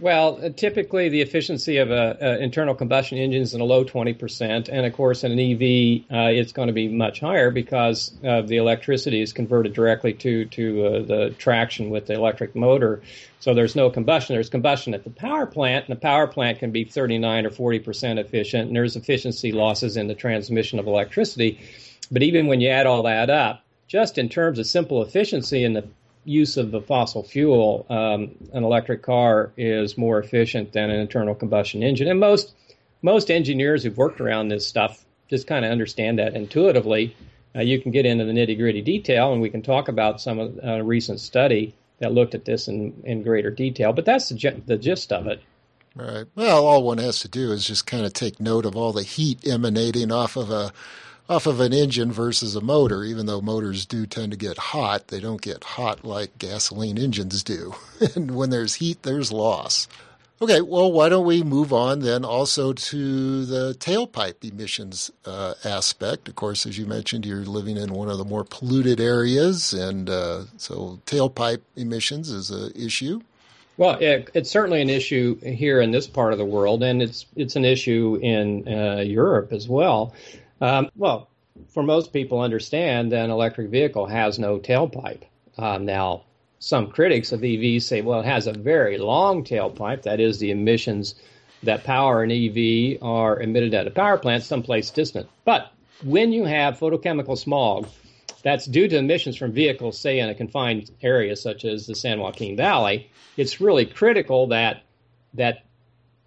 Well, 0.00 0.44
uh, 0.44 0.48
typically 0.48 1.08
the 1.08 1.20
efficiency 1.20 1.76
of 1.76 1.92
an 1.92 2.42
internal 2.42 2.74
combustion 2.74 3.16
engine 3.16 3.42
is 3.42 3.54
in 3.54 3.60
a 3.60 3.64
low 3.64 3.84
20%, 3.84 4.68
and 4.68 4.86
of 4.86 4.92
course 4.92 5.22
in 5.22 5.30
an 5.30 5.38
EV 5.38 6.02
uh, 6.10 6.30
it's 6.32 6.50
going 6.50 6.66
to 6.66 6.72
be 6.72 6.88
much 6.88 7.20
higher 7.20 7.52
because 7.52 8.10
uh, 8.26 8.42
the 8.42 8.56
electricity 8.56 9.20
is 9.20 9.32
converted 9.32 9.72
directly 9.72 10.12
to 10.14 10.46
to 10.46 10.86
uh, 10.86 11.02
the 11.02 11.30
traction 11.38 11.90
with 11.90 12.06
the 12.06 12.14
electric 12.14 12.56
motor. 12.56 13.02
So 13.38 13.54
there's 13.54 13.76
no 13.76 13.88
combustion. 13.88 14.34
There's 14.34 14.48
combustion 14.48 14.94
at 14.94 15.04
the 15.04 15.10
power 15.10 15.46
plant, 15.46 15.86
and 15.86 15.96
the 15.96 16.00
power 16.00 16.26
plant 16.26 16.58
can 16.58 16.72
be 16.72 16.84
39 16.84 17.46
or 17.46 17.50
40% 17.50 18.18
efficient, 18.18 18.68
and 18.68 18.76
there's 18.76 18.96
efficiency 18.96 19.52
losses 19.52 19.96
in 19.96 20.08
the 20.08 20.14
transmission 20.14 20.80
of 20.80 20.88
electricity. 20.88 21.60
But 22.10 22.22
even 22.22 22.48
when 22.48 22.60
you 22.60 22.68
add 22.68 22.86
all 22.86 23.04
that 23.04 23.30
up, 23.30 23.62
just 23.86 24.18
in 24.18 24.28
terms 24.28 24.58
of 24.58 24.66
simple 24.66 25.02
efficiency 25.02 25.62
in 25.62 25.74
the 25.74 25.84
use 26.24 26.56
of 26.56 26.70
the 26.70 26.80
fossil 26.80 27.22
fuel, 27.22 27.86
um, 27.88 28.34
an 28.52 28.64
electric 28.64 29.02
car 29.02 29.52
is 29.56 29.98
more 29.98 30.18
efficient 30.18 30.72
than 30.72 30.90
an 30.90 31.00
internal 31.00 31.34
combustion 31.34 31.82
engine. 31.82 32.08
And 32.08 32.20
most 32.20 32.54
most 33.02 33.30
engineers 33.30 33.82
who've 33.82 33.96
worked 33.96 34.20
around 34.20 34.48
this 34.48 34.66
stuff 34.66 35.04
just 35.28 35.46
kind 35.46 35.64
of 35.64 35.70
understand 35.70 36.18
that 36.18 36.34
intuitively. 36.34 37.14
Uh, 37.54 37.60
you 37.60 37.80
can 37.80 37.92
get 37.92 38.06
into 38.06 38.24
the 38.24 38.32
nitty 38.32 38.58
gritty 38.58 38.82
detail, 38.82 39.32
and 39.32 39.40
we 39.40 39.50
can 39.50 39.62
talk 39.62 39.88
about 39.88 40.20
some 40.20 40.38
of 40.38 40.58
a 40.58 40.74
uh, 40.74 40.78
recent 40.78 41.20
study 41.20 41.74
that 41.98 42.12
looked 42.12 42.34
at 42.34 42.44
this 42.44 42.66
in, 42.66 43.00
in 43.04 43.22
greater 43.22 43.50
detail. 43.50 43.92
But 43.92 44.04
that's 44.04 44.28
the, 44.28 44.62
the 44.66 44.76
gist 44.76 45.12
of 45.12 45.26
it. 45.26 45.40
Right. 45.94 46.24
Well, 46.34 46.66
all 46.66 46.82
one 46.82 46.98
has 46.98 47.20
to 47.20 47.28
do 47.28 47.52
is 47.52 47.66
just 47.66 47.86
kind 47.86 48.04
of 48.04 48.12
take 48.12 48.40
note 48.40 48.66
of 48.66 48.76
all 48.76 48.92
the 48.92 49.04
heat 49.04 49.46
emanating 49.46 50.10
off 50.10 50.36
of 50.36 50.50
a 50.50 50.72
off 51.28 51.46
of 51.46 51.60
an 51.60 51.72
engine 51.72 52.12
versus 52.12 52.54
a 52.54 52.60
motor, 52.60 53.02
even 53.02 53.26
though 53.26 53.40
motors 53.40 53.86
do 53.86 54.06
tend 54.06 54.32
to 54.32 54.38
get 54.38 54.58
hot, 54.58 55.08
they 55.08 55.20
don't 55.20 55.40
get 55.40 55.64
hot 55.64 56.04
like 56.04 56.38
gasoline 56.38 56.98
engines 56.98 57.42
do. 57.42 57.74
and 58.14 58.36
when 58.36 58.50
there's 58.50 58.74
heat, 58.74 59.02
there's 59.02 59.32
loss. 59.32 59.88
Okay, 60.42 60.60
well, 60.60 60.92
why 60.92 61.08
don't 61.08 61.24
we 61.24 61.42
move 61.42 61.72
on 61.72 62.00
then 62.00 62.24
also 62.24 62.72
to 62.72 63.46
the 63.46 63.74
tailpipe 63.78 64.44
emissions 64.44 65.10
uh, 65.24 65.54
aspect? 65.64 66.28
Of 66.28 66.34
course, 66.34 66.66
as 66.66 66.76
you 66.76 66.86
mentioned, 66.86 67.24
you're 67.24 67.44
living 67.44 67.76
in 67.76 67.94
one 67.94 68.10
of 68.10 68.18
the 68.18 68.24
more 68.24 68.44
polluted 68.44 69.00
areas, 69.00 69.72
and 69.72 70.10
uh, 70.10 70.42
so 70.56 70.98
tailpipe 71.06 71.62
emissions 71.76 72.30
is 72.30 72.50
an 72.50 72.72
issue. 72.74 73.20
Well, 73.76 73.96
it, 74.00 74.30
it's 74.34 74.50
certainly 74.50 74.82
an 74.82 74.90
issue 74.90 75.38
here 75.40 75.80
in 75.80 75.92
this 75.92 76.06
part 76.06 76.32
of 76.32 76.38
the 76.38 76.44
world, 76.44 76.82
and 76.82 77.00
it's 77.00 77.26
it's 77.36 77.56
an 77.56 77.64
issue 77.64 78.18
in 78.20 78.68
uh, 78.68 79.00
Europe 79.00 79.52
as 79.52 79.68
well. 79.68 80.14
Um, 80.64 80.88
well, 80.96 81.28
for 81.68 81.82
most 81.82 82.14
people 82.14 82.40
understand, 82.40 83.12
an 83.12 83.28
electric 83.30 83.68
vehicle 83.68 84.06
has 84.06 84.38
no 84.38 84.58
tailpipe. 84.58 85.20
Um, 85.58 85.84
now, 85.84 86.22
some 86.58 86.90
critics 86.90 87.32
of 87.32 87.40
EVs 87.40 87.82
say, 87.82 88.00
well, 88.00 88.20
it 88.20 88.24
has 88.24 88.46
a 88.46 88.54
very 88.54 88.96
long 88.96 89.44
tailpipe. 89.44 90.04
That 90.04 90.20
is, 90.20 90.38
the 90.38 90.50
emissions 90.50 91.16
that 91.64 91.84
power 91.84 92.22
an 92.22 92.30
EV 92.30 93.02
are 93.02 93.38
emitted 93.38 93.74
at 93.74 93.86
a 93.86 93.90
power 93.90 94.16
plant 94.16 94.42
someplace 94.42 94.88
distant. 94.88 95.28
But 95.44 95.70
when 96.02 96.32
you 96.32 96.44
have 96.44 96.78
photochemical 96.78 97.36
smog 97.36 97.86
that's 98.42 98.64
due 98.64 98.88
to 98.88 98.96
emissions 98.96 99.36
from 99.36 99.52
vehicles, 99.52 99.98
say 99.98 100.18
in 100.18 100.30
a 100.30 100.34
confined 100.34 100.90
area 101.02 101.36
such 101.36 101.66
as 101.66 101.86
the 101.86 101.94
San 101.94 102.20
Joaquin 102.20 102.56
Valley, 102.56 103.10
it's 103.36 103.60
really 103.60 103.84
critical 103.84 104.46
that 104.46 104.82
that 105.34 105.64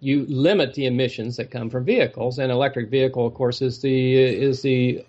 you 0.00 0.26
limit 0.28 0.74
the 0.74 0.86
emissions 0.86 1.36
that 1.36 1.50
come 1.50 1.70
from 1.70 1.84
vehicles. 1.84 2.38
And 2.38 2.52
electric 2.52 2.88
vehicle, 2.88 3.26
of 3.26 3.34
course, 3.34 3.62
is 3.62 3.80
the 3.80 4.16
is 4.16 4.62
the 4.62 5.04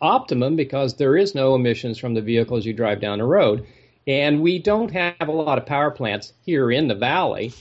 optimum 0.00 0.56
because 0.56 0.94
there 0.94 1.16
is 1.16 1.34
no 1.34 1.54
emissions 1.54 1.98
from 1.98 2.14
the 2.14 2.20
vehicles 2.20 2.66
you 2.66 2.72
drive 2.72 3.00
down 3.00 3.18
the 3.18 3.24
road. 3.24 3.66
And 4.06 4.42
we 4.42 4.58
don't 4.58 4.90
have 4.90 5.28
a 5.28 5.32
lot 5.32 5.56
of 5.56 5.64
power 5.64 5.90
plants 5.90 6.34
here 6.44 6.70
in 6.70 6.88
the 6.88 6.94
valley. 6.94 7.52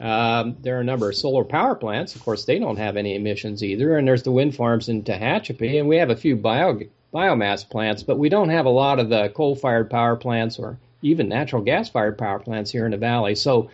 Um, 0.00 0.56
there 0.60 0.76
are 0.76 0.80
a 0.80 0.84
number 0.84 1.10
of 1.10 1.14
solar 1.14 1.44
power 1.44 1.76
plants. 1.76 2.16
Of 2.16 2.24
course, 2.24 2.44
they 2.44 2.58
don't 2.58 2.76
have 2.76 2.96
any 2.96 3.14
emissions 3.14 3.62
either. 3.62 3.96
And 3.96 4.08
there's 4.08 4.24
the 4.24 4.32
wind 4.32 4.56
farms 4.56 4.88
in 4.88 5.04
Tehachapi, 5.04 5.78
and 5.78 5.88
we 5.88 5.96
have 5.96 6.10
a 6.10 6.16
few 6.16 6.34
bio, 6.34 6.80
biomass 7.14 7.68
plants, 7.68 8.02
but 8.02 8.18
we 8.18 8.28
don't 8.28 8.48
have 8.48 8.66
a 8.66 8.70
lot 8.70 8.98
of 8.98 9.10
the 9.10 9.28
coal-fired 9.28 9.88
power 9.90 10.16
plants 10.16 10.58
or 10.58 10.76
even 11.02 11.28
natural 11.28 11.62
gas-fired 11.62 12.18
power 12.18 12.40
plants 12.40 12.72
here 12.72 12.84
in 12.84 12.90
the 12.90 12.96
valley. 12.96 13.36
So, 13.36 13.70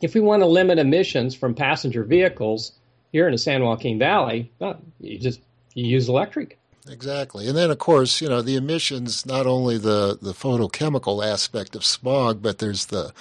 if 0.00 0.14
we 0.14 0.20
want 0.20 0.42
to 0.42 0.46
limit 0.46 0.78
emissions 0.78 1.34
from 1.34 1.54
passenger 1.54 2.04
vehicles 2.04 2.72
here 3.12 3.26
in 3.26 3.32
the 3.32 3.38
San 3.38 3.62
Joaquin 3.62 3.98
Valley, 3.98 4.50
well, 4.58 4.80
you 5.00 5.18
just 5.18 5.40
you 5.74 5.86
use 5.86 6.08
electric. 6.08 6.58
Exactly. 6.88 7.48
And 7.48 7.56
then, 7.56 7.70
of 7.70 7.78
course, 7.78 8.20
you 8.20 8.28
know, 8.28 8.42
the 8.42 8.56
emissions, 8.56 9.24
not 9.24 9.46
only 9.46 9.78
the, 9.78 10.18
the 10.20 10.32
photochemical 10.32 11.24
aspect 11.24 11.74
of 11.74 11.84
smog, 11.84 12.42
but 12.42 12.58
there's 12.58 12.86
the 12.86 13.12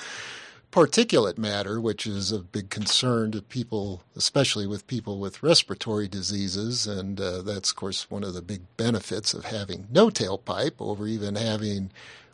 particulate 0.72 1.38
matter, 1.38 1.80
which 1.80 2.06
is 2.06 2.32
a 2.32 2.40
big 2.40 2.70
concern 2.70 3.32
to 3.32 3.42
people, 3.42 4.02
especially 4.16 4.68
with 4.68 4.88
people 4.88 5.20
with 5.20 5.44
respiratory 5.44 6.08
diseases. 6.08 6.88
And 6.88 7.22
uh, 7.22 7.42
that's, 7.44 7.70
of 7.70 7.76
course, 7.76 8.10
one 8.10 8.24
of 8.24 8.34
the 8.34 8.42
big 8.42 8.62
benefits 8.76 9.34
of 9.34 9.46
having 9.46 9.88
no 9.92 10.10
tailpipe 10.10 10.74
over 10.80 11.08
even 11.08 11.36
having 11.36 11.92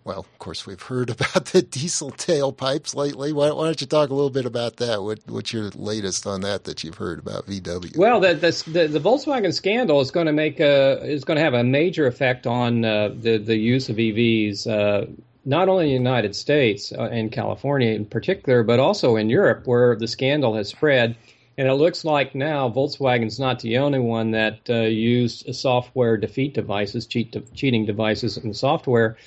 well, 0.09 0.21
of 0.21 0.39
course, 0.39 0.65
we've 0.65 0.81
heard 0.81 1.09
about 1.21 1.45
the 1.45 1.61
diesel 1.61 2.09
tailpipes 2.09 2.95
lately. 2.95 3.31
Why, 3.31 3.51
why, 3.51 3.65
don't 3.65 3.79
you 3.79 3.85
talk 3.85 4.09
a 4.09 4.13
little 4.13 4.31
bit 4.31 4.47
about 4.47 4.77
that? 4.77 5.03
What, 5.03 5.19
what's 5.27 5.53
your 5.53 5.69
latest 5.75 6.25
on 6.25 6.41
that 6.41 6.63
that 6.63 6.83
you've 6.83 6.95
heard 6.95 7.19
about 7.19 7.45
VW? 7.45 7.95
Well, 7.95 8.19
the, 8.19 8.33
the, 8.33 8.87
the 8.87 8.99
Volkswagen 8.99 9.53
scandal 9.53 10.01
is 10.01 10.09
going 10.09 10.25
to 10.25 10.33
make 10.33 10.59
a 10.59 10.99
is 11.03 11.23
going 11.23 11.37
to 11.37 11.43
have 11.43 11.53
a 11.53 11.63
major 11.63 12.07
effect 12.07 12.47
on 12.47 12.83
uh, 12.83 13.09
the 13.09 13.37
the 13.37 13.55
use 13.55 13.89
of 13.89 13.97
EVs. 13.97 14.65
Uh, 14.67 15.05
not 15.45 15.69
only 15.69 15.85
in 15.85 15.89
the 16.03 16.09
United 16.09 16.35
States 16.35 16.91
uh, 16.91 17.03
and 17.03 17.31
California 17.31 17.91
in 17.91 18.05
particular, 18.05 18.63
but 18.63 18.79
also 18.79 19.15
in 19.15 19.29
Europe, 19.29 19.67
where 19.67 19.95
the 19.95 20.07
scandal 20.07 20.55
has 20.55 20.69
spread. 20.69 21.15
And 21.57 21.67
it 21.67 21.73
looks 21.73 22.03
like 22.03 22.33
now 22.33 22.69
Volkswagen's 22.69 23.39
not 23.39 23.59
the 23.59 23.77
only 23.77 23.99
one 23.99 24.31
that 24.31 24.59
uh, 24.69 24.81
used 24.81 25.53
software 25.55 26.17
defeat 26.17 26.55
devices, 26.55 27.05
cheat 27.05 27.35
cheating 27.53 27.85
devices 27.85 28.37
in 28.37 28.53
software 28.53 29.17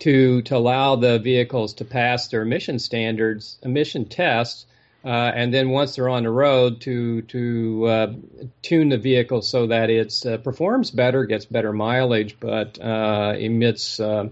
to 0.00 0.42
to 0.42 0.56
allow 0.56 0.96
the 0.96 1.18
vehicles 1.18 1.74
to 1.74 1.84
pass 1.84 2.28
their 2.28 2.42
emission 2.42 2.78
standards, 2.78 3.58
emission 3.62 4.04
tests, 4.04 4.66
uh, 5.04 5.08
and 5.34 5.54
then 5.54 5.70
once 5.70 5.96
they're 5.96 6.08
on 6.08 6.24
the 6.24 6.30
road, 6.30 6.80
to 6.80 7.22
to 7.22 7.86
uh, 7.86 8.12
tune 8.62 8.88
the 8.88 8.98
vehicle 8.98 9.40
so 9.40 9.68
that 9.68 9.88
it 9.88 10.14
uh, 10.26 10.36
performs 10.38 10.90
better, 10.90 11.24
gets 11.24 11.44
better 11.44 11.72
mileage, 11.72 12.36
but 12.40 12.78
uh, 12.80 13.34
emits 13.38 14.00
uh, 14.00 14.28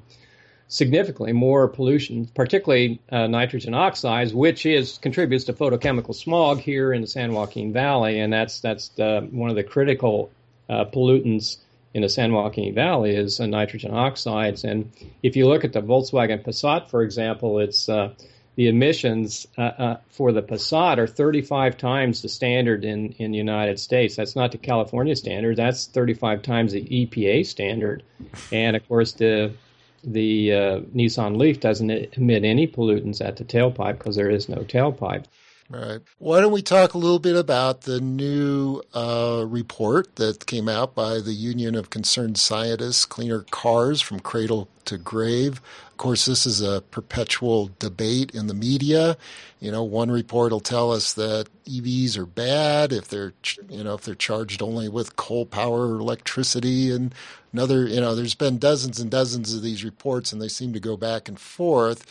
significantly 0.69 1.33
more 1.33 1.69
pollution, 1.69 2.27
particularly 2.35 3.01
uh, 3.11 3.27
nitrogen 3.27 3.73
oxides, 3.73 4.35
which 4.35 4.67
is 4.67 4.99
contributes 4.99 5.45
to 5.45 5.53
photochemical 5.53 6.15
smog 6.15 6.59
here 6.59 6.93
in 6.93 7.01
the 7.01 7.07
San 7.07 7.33
Joaquin 7.33 7.73
Valley, 7.73 8.19
and 8.19 8.33
that's 8.33 8.61
that's 8.61 8.89
the, 8.89 9.29
one 9.31 9.51
of 9.51 9.57
the 9.57 9.65
critical 9.65 10.31
pollutants 10.69 11.59
in 11.95 12.03
the 12.03 12.09
San 12.09 12.33
Joaquin 12.33 12.75
Valley 12.75 13.15
is 13.15 13.41
uh, 13.41 13.47
nitrogen 13.47 13.93
oxides. 13.93 14.65
And 14.65 14.93
if 15.23 15.37
you 15.37 15.47
look 15.49 15.65
at 15.65 15.73
the 15.73 15.81
Volkswagen 15.81 16.45
Passat, 16.45 16.91
for 16.91 17.03
example, 17.03 17.61
it's 17.61 17.89
uh, 17.89 18.13
the 18.57 18.69
emissions 18.69 19.47
uh, 19.57 19.61
uh 19.61 19.97
for 20.09 20.33
the 20.33 20.43
Passat 20.43 20.99
are 20.99 21.07
35 21.07 21.77
times 21.77 22.23
the 22.23 22.29
standard 22.29 22.85
in, 22.85 23.13
in 23.13 23.31
the 23.31 23.39
United 23.39 23.79
States. 23.79 24.17
That's 24.17 24.37
not 24.37 24.53
the 24.53 24.59
California 24.59 25.15
standard. 25.17 25.57
That's 25.57 25.87
35 25.87 26.43
times 26.43 26.73
the 26.73 26.83
EPA 26.83 27.47
standard. 27.47 28.03
And 28.53 28.77
of 28.77 28.87
course, 28.89 29.13
the 29.13 29.53
the 30.03 30.53
uh, 30.53 30.81
Nissan 30.95 31.39
Leaf 31.39 31.61
doesn't 31.61 31.91
emit 31.91 32.45
any 32.45 32.67
pollutants 32.67 33.25
at 33.25 33.37
the 33.37 33.45
tailpipe 33.45 33.99
because 33.99 34.17
there 34.17 34.31
is 34.31 34.49
no 34.49 34.59
tailpipe. 34.59 35.25
Right. 35.71 36.01
Why 36.19 36.41
don't 36.41 36.53
we 36.53 36.61
talk 36.61 36.93
a 36.93 36.99
little 36.99 37.19
bit 37.19 37.37
about 37.37 37.83
the 37.83 37.99
new 37.99 38.83
uh, 38.93 39.45
report 39.49 40.17
that 40.17 40.45
came 40.47 40.69
out 40.69 40.95
by 40.95 41.21
the 41.21 41.33
Union 41.33 41.75
of 41.75 41.89
Concerned 41.89 42.37
Scientists, 42.37 43.07
Cleaner 43.07 43.47
Cars 43.51 44.03
from 44.03 44.21
Cradle 44.21 44.69
to 44.85 44.99
Grave? 44.99 45.63
Of 45.91 45.97
course, 45.97 46.27
this 46.27 46.45
is 46.45 46.61
a 46.61 46.83
perpetual 46.91 47.71
debate 47.79 48.31
in 48.35 48.47
the 48.47 48.55
media. 48.55 49.17
You 49.59 49.73
know, 49.73 49.83
one 49.83 50.11
report 50.11 50.53
will 50.53 50.61
tell 50.61 50.93
us 50.93 51.15
that 51.15 51.49
EVs 51.65 52.19
are 52.19 52.27
bad 52.27 52.93
if 52.93 53.09
they're, 53.09 53.33
you 53.71 53.83
know, 53.83 53.95
if 53.95 54.03
they're 54.03 54.15
charged 54.15 54.61
only 54.61 54.91
with 54.91 55.17
coal 55.17 55.47
power 55.47 55.89
or 55.89 55.99
electricity, 55.99 56.91
and 56.91 57.15
another, 57.55 57.87
you 57.87 58.03
know, 58.03 58.15
there's 58.15 58.35
been 58.35 58.59
dozens 58.59 59.01
and 59.01 59.11
dozens 59.11 59.55
of 59.55 59.63
these 59.63 59.83
reports, 59.83 60.31
and 60.31 60.43
they 60.43 60.49
seem 60.49 60.75
to 60.75 60.81
go 60.81 60.99
back 60.99 61.27
and 61.27 61.41
forth. 61.41 62.05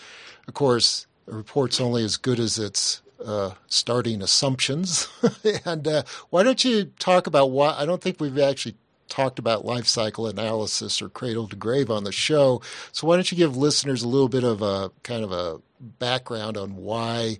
Of 0.48 0.56
course, 0.56 1.06
a 1.28 1.36
report's 1.36 1.80
only 1.80 2.04
as 2.04 2.18
good 2.18 2.40
as 2.40 2.58
its 2.58 3.03
uh, 3.26 3.52
starting 3.68 4.22
assumptions. 4.22 5.08
and 5.66 5.88
uh, 5.88 6.04
why 6.30 6.44
don't 6.44 6.64
you 6.64 6.86
talk 7.00 7.28
about 7.28 7.52
why? 7.52 7.76
I 7.78 7.86
don't 7.86 8.02
think 8.02 8.20
we've 8.20 8.40
actually 8.40 8.76
talked 9.08 9.38
about 9.38 9.66
life 9.66 9.86
cycle 9.86 10.28
analysis 10.28 11.02
or 11.02 11.10
cradle 11.10 11.48
to 11.48 11.56
grave 11.56 11.92
on 11.92 12.04
the 12.04 12.12
show. 12.12 12.62
So 12.92 13.08
why 13.08 13.16
don't 13.16 13.32
you 13.32 13.38
give 13.38 13.56
listeners 13.56 14.02
a 14.02 14.08
little 14.08 14.30
bit 14.30 14.44
of 14.44 14.62
a 14.62 14.92
kind 15.04 15.24
of 15.24 15.32
a 15.32 15.60
background 15.80 16.58
on 16.58 16.78
why 16.78 17.38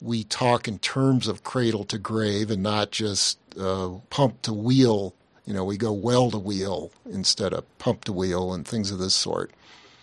we 0.00 0.24
talk 0.24 0.66
in 0.66 0.78
terms 0.78 1.28
of 1.28 1.44
cradle 1.44 1.84
to 1.84 1.98
grave 1.98 2.50
and 2.50 2.62
not 2.62 2.90
just 2.90 3.38
uh, 3.58 3.90
pump 4.10 4.42
to 4.42 4.52
wheel. 4.52 5.14
You 5.46 5.54
know, 5.54 5.64
we 5.64 5.76
go 5.76 5.92
well 5.92 6.30
to 6.30 6.38
wheel 6.38 6.90
instead 7.10 7.52
of 7.52 7.64
pump 7.78 8.04
to 8.04 8.12
wheel 8.12 8.52
and 8.52 8.66
things 8.66 8.90
of 8.90 8.98
this 8.98 9.14
sort. 9.14 9.52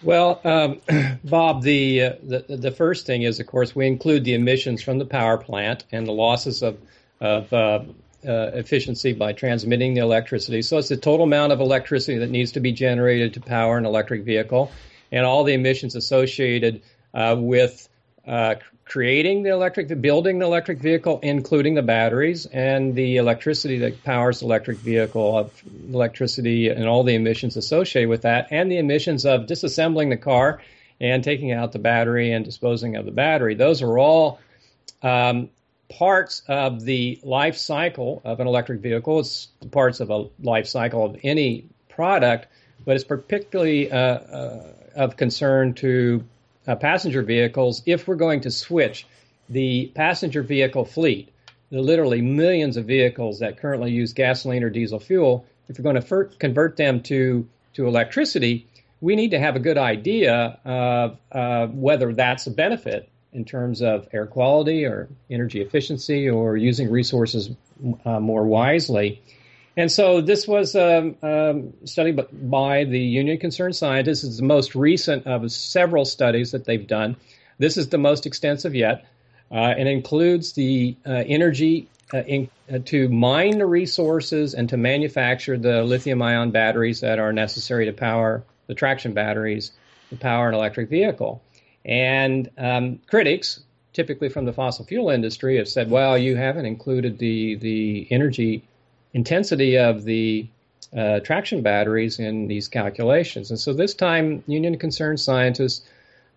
Well, 0.03 0.41
um, 0.43 0.81
Bob, 1.24 1.62
the, 1.62 2.01
uh, 2.01 2.13
the 2.24 2.58
the 2.58 2.72
first 2.72 3.05
thing 3.05 3.24
is, 3.24 3.39
of 3.39 3.48
course, 3.48 3.75
we 3.75 3.88
include 3.88 4.24
the 4.24 4.34
emissions 4.34 4.81
from 4.81 4.98
the 4.98 5.05
power 5.05 5.38
plant 5.38 5.86
and 5.91 6.08
the 6.08 6.12
losses 6.12 6.63
of 6.63 6.79
of 7.20 7.53
uh, 7.53 7.84
uh, 8.27 8.51
efficiency 8.53 9.13
by 9.13 9.34
transmitting 9.34 9.93
the 9.93 10.01
electricity. 10.01 10.62
So 10.62 10.77
it's 10.77 10.89
the 10.89 10.98
total 10.98 11.25
amount 11.25 11.53
of 11.53 11.60
electricity 11.60 12.20
that 12.20 12.29
needs 12.29 12.53
to 12.53 12.60
be 12.60 12.72
generated 12.72 13.36
to 13.36 13.41
power 13.41 13.77
an 13.77 13.86
electric 13.86 14.24
vehicle, 14.24 14.72
and 15.12 15.25
all 15.25 15.43
the 15.43 15.53
emissions 15.53 15.96
associated 15.96 16.81
uh, 17.13 17.36
with 17.38 17.88
uh, 18.27 18.55
creating 18.91 19.41
the 19.41 19.50
electric, 19.50 20.01
building 20.01 20.39
the 20.39 20.45
electric 20.45 20.77
vehicle, 20.79 21.17
including 21.24 21.75
the 21.75 21.81
batteries 21.81 22.45
and 22.48 22.93
the 22.93 23.15
electricity 23.15 23.77
that 23.77 24.03
powers 24.03 24.41
the 24.41 24.45
electric 24.45 24.77
vehicle, 24.79 25.38
of 25.38 25.63
electricity 25.88 26.67
and 26.67 26.86
all 26.86 27.01
the 27.05 27.15
emissions 27.15 27.55
associated 27.55 28.10
with 28.10 28.24
that, 28.24 28.50
and 28.51 28.69
the 28.69 28.77
emissions 28.77 29.25
of 29.25 29.45
disassembling 29.45 30.10
the 30.10 30.17
car 30.17 30.62
and 31.00 31.24
taking 31.24 31.53
out 31.53 31.71
the 31.71 31.79
battery 31.79 32.33
and 32.33 32.43
disposing 32.43 32.98
of 32.98 33.05
the 33.05 33.13
battery. 33.13 33.55
Those 33.55 33.81
are 33.81 33.98
all 33.98 34.41
um, 35.01 35.50
parts 35.88 36.43
of 36.50 36.83
the 36.83 37.17
life 37.24 37.55
cycle 37.55 38.21
of 38.25 38.41
an 38.41 38.48
electric 38.48 38.81
vehicle. 38.81 39.21
It's 39.21 39.48
parts 39.71 40.01
of 40.01 40.10
a 40.10 40.27
life 40.43 40.67
cycle 40.67 41.05
of 41.05 41.17
any 41.24 41.63
product, 41.88 42.48
but 42.83 42.98
it's 42.98 43.05
particularly 43.05 43.89
uh, 43.89 43.98
uh, 43.98 44.74
of 44.95 45.15
concern 45.15 45.75
to 45.75 46.25
uh, 46.68 46.75
passenger 46.75 47.22
vehicles 47.22 47.82
if 47.86 48.08
we're 48.08 48.15
going 48.15 48.41
to 48.41 48.51
switch 48.51 49.06
the 49.50 49.91
passenger 49.96 50.41
vehicle 50.41 50.86
fleet, 50.86 51.30
the 51.72 51.82
literally 51.82 52.22
millions 52.22 52.77
of 52.77 52.86
vehicles 52.86 53.39
that 53.39 53.58
currently 53.58 53.91
use 53.91 54.13
gasoline 54.13 54.63
or 54.63 54.70
diesel 54.70 55.00
fuel, 55.00 55.46
if 55.68 55.77
we're 55.77 55.84
going 55.84 56.01
to 56.01 56.38
convert 56.38 56.77
them 56.77 57.01
to, 57.01 57.48
to 57.74 57.88
electricity, 57.88 58.68
we 59.00 59.15
need 59.15 59.32
to 59.32 59.39
have 59.39 59.56
a 59.56 59.60
good 59.60 59.77
idea 59.77 60.60
of 60.63 61.18
uh, 61.32 61.68
whether 61.68 62.13
that's 62.13 62.48
a 62.48 62.51
benefit 62.51 63.10
in 63.34 63.46
terms 63.46 63.82
of 63.82 64.08
air 64.12 64.27
quality 64.27 64.86
or 64.86 65.08
energy 65.30 65.62
efficiency 65.62 66.30
or 66.30 66.58
using 66.58 66.91
resources 66.91 67.50
uh, 68.06 68.20
more 68.20 68.44
wisely. 68.44 69.22
And 69.78 69.90
so 69.92 70.20
this 70.20 70.48
was 70.48 70.75
a 70.75 70.98
um, 70.98 71.16
um, 71.22 71.74
study 71.86 72.12
by 72.12 72.84
the 72.84 73.00
Union 73.00 73.38
Concerned 73.38 73.75
Scientists. 73.75 74.24
It's 74.24 74.38
the 74.38 74.44
most 74.44 74.75
recent 74.75 75.25
of 75.25 75.50
several 75.51 76.04
studies 76.04 76.51
that 76.51 76.66
they've 76.66 76.86
done. 76.86 77.16
This 77.58 77.78
is 77.78 77.88
the 77.90 77.98
most 77.98 78.25
extensive 78.25 78.75
yet, 78.75 79.06
uh, 79.50 79.56
and 79.56 79.88
includes 79.88 80.54
the 80.54 80.98
uh, 81.06 81.24
energy 81.25 81.88
uh, 82.13 82.18
in, 82.24 82.50
uh, 82.70 82.80
to 82.86 83.08
mine 83.08 83.60
the 83.60 83.66
resources 83.66 84.54
and 84.54 84.68
to 84.70 84.78
manufacture 84.78 85.58
the 85.58 85.84
lithium-ion 85.84 86.51
batteries 86.51 87.00
that 87.00 87.20
are 87.20 87.32
necessary 87.32 87.86
to 87.86 87.94
power 87.94 88.44
the 88.68 88.75
traction 88.75 89.13
batteries 89.13 89.72
to 90.10 90.18
power 90.18 90.50
an 90.50 90.56
electric 90.56 90.90
vehicle. 90.90 91.42
And 91.86 92.50
um, 92.58 93.00
critics, 93.08 93.62
typically 93.94 94.28
from 94.28 94.44
the 94.46 94.54
fossil 94.54 94.86
fuel 94.86 95.10
industry, 95.10 95.58
have 95.58 95.70
said, 95.70 95.90
well, 95.90 96.18
you 96.18 96.36
haven't 96.36 96.66
included 96.66 97.18
the, 97.20 97.56
the 97.56 98.08
energy 98.12 98.63
intensity 99.13 99.77
of 99.77 100.03
the 100.03 100.48
uh, 100.96 101.20
traction 101.22 101.62
batteries 101.62 102.20
in 102.20 102.48
these 102.48 102.68
calculations. 102.68 103.50
And 103.50 103.60
so 103.60 103.74
this 103.74 103.94
time, 103.94 104.44
Union 104.48 104.77
Concerned 104.77 105.20
Scientists 105.20 105.88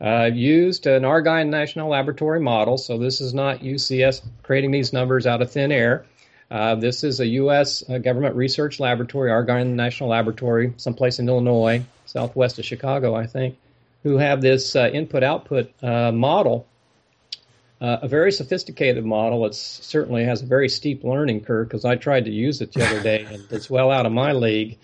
uh, 0.01 0.31
used 0.33 0.87
an 0.87 1.05
Argonne 1.05 1.51
National 1.51 1.91
Laboratory 1.91 2.41
model. 2.41 2.79
So 2.79 2.99
this 2.99 3.21
is 3.21 3.35
not 3.35 3.61
UCS 3.61 4.23
creating 4.43 4.71
these 4.71 4.93
numbers 4.93 5.27
out 5.27 5.43
of 5.43 5.51
thin 5.51 5.73
air. 5.73 6.05
Uh, 6.51 6.75
this 6.75 7.03
is 7.05 7.21
a 7.21 7.27
U.S. 7.27 7.83
Uh, 7.89 7.99
government 7.99 8.37
research 8.37 8.79
laboratory, 8.79 9.31
Argonne 9.31 9.77
National 9.77 10.11
Laboratory, 10.11 10.75
someplace 10.77 11.19
in 11.19 11.29
Illinois, 11.29 11.85
southwest 12.07 12.59
of 12.59 12.65
Chicago, 12.65 13.15
I 13.15 13.27
think, 13.27 13.57
who 14.03 14.19
have 14.19 14.41
this 14.41 14.77
uh, 14.77 14.91
input-output 14.93 15.73
uh, 15.83 16.13
model 16.13 16.67
uh, 17.85 17.99
a 18.01 18.09
very 18.09 18.33
sophisticated 18.33 19.05
model. 19.05 19.45
It 19.45 19.55
certainly 19.55 20.25
has 20.25 20.41
a 20.41 20.47
very 20.47 20.71
steep 20.71 21.05
learning 21.05 21.43
curve 21.43 21.69
because 21.69 21.85
I 21.85 21.97
tried 21.97 22.25
to 22.25 22.31
use 22.31 22.63
it 22.63 22.73
the 22.73 22.83
other 22.83 23.03
day 23.03 23.27
and 23.31 23.45
it's 23.51 23.69
well 23.69 23.91
out 23.91 24.07
of 24.07 24.13
my 24.13 24.33
league. 24.33 24.79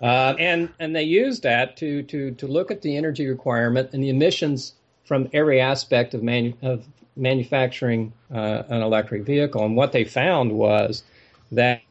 Uh, 0.00 0.36
and 0.38 0.68
and 0.78 0.94
they 0.94 1.02
used 1.02 1.42
that 1.42 1.76
to 1.78 2.04
to 2.04 2.30
to 2.32 2.46
look 2.46 2.70
at 2.70 2.82
the 2.82 2.96
energy 2.96 3.26
requirement 3.26 3.90
and 3.92 4.00
the 4.00 4.10
emissions 4.10 4.74
from 5.04 5.28
every 5.32 5.60
aspect 5.60 6.14
of 6.14 6.22
manu- 6.22 6.54
of 6.62 6.86
manufacturing 7.16 8.12
uh, 8.32 8.62
an 8.68 8.80
electric 8.80 9.24
vehicle. 9.24 9.64
And 9.64 9.74
what 9.74 9.90
they 9.90 10.04
found 10.04 10.52
was 10.52 11.02
that. 11.50 11.82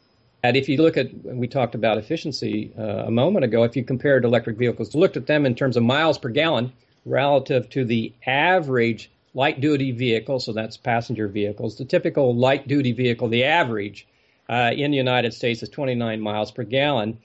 that 0.41 0.55
if 0.55 0.69
you 0.69 0.77
look 0.77 0.95
at, 0.95 1.07
we 1.25 1.47
talked 1.47 1.75
about 1.75 1.97
efficiency 1.97 2.71
uh, 2.77 3.07
a 3.07 3.11
moment 3.11 3.43
ago. 3.43 3.63
If 3.63 3.75
you 3.75 3.83
compared 3.83 4.23
electric 4.23 4.57
vehicles, 4.57 4.95
looked 4.95 5.17
at 5.17 5.27
them 5.27 5.45
in 5.45 5.53
terms 5.55 5.75
of 5.75 5.83
miles 5.83 6.17
per 6.17 6.29
gallon 6.29 6.71
relative 7.03 7.69
to 7.71 7.83
the 7.83 8.13
average 8.25 9.09
light 9.35 9.59
duty 9.59 9.91
vehicle, 9.91 10.39
so 10.39 10.53
that's 10.53 10.77
passenger 10.77 11.27
vehicles. 11.27 11.77
The 11.77 11.85
typical 11.85 12.33
light 12.33 12.67
duty 12.67 12.93
vehicle, 12.93 13.27
the 13.27 13.43
average 13.43 14.07
uh, 14.49 14.71
in 14.75 14.91
the 14.91 14.97
United 14.97 15.33
States 15.33 15.61
is 15.61 15.69
29 15.69 16.21
miles 16.21 16.51
per 16.51 16.63
gallon. 16.63 17.19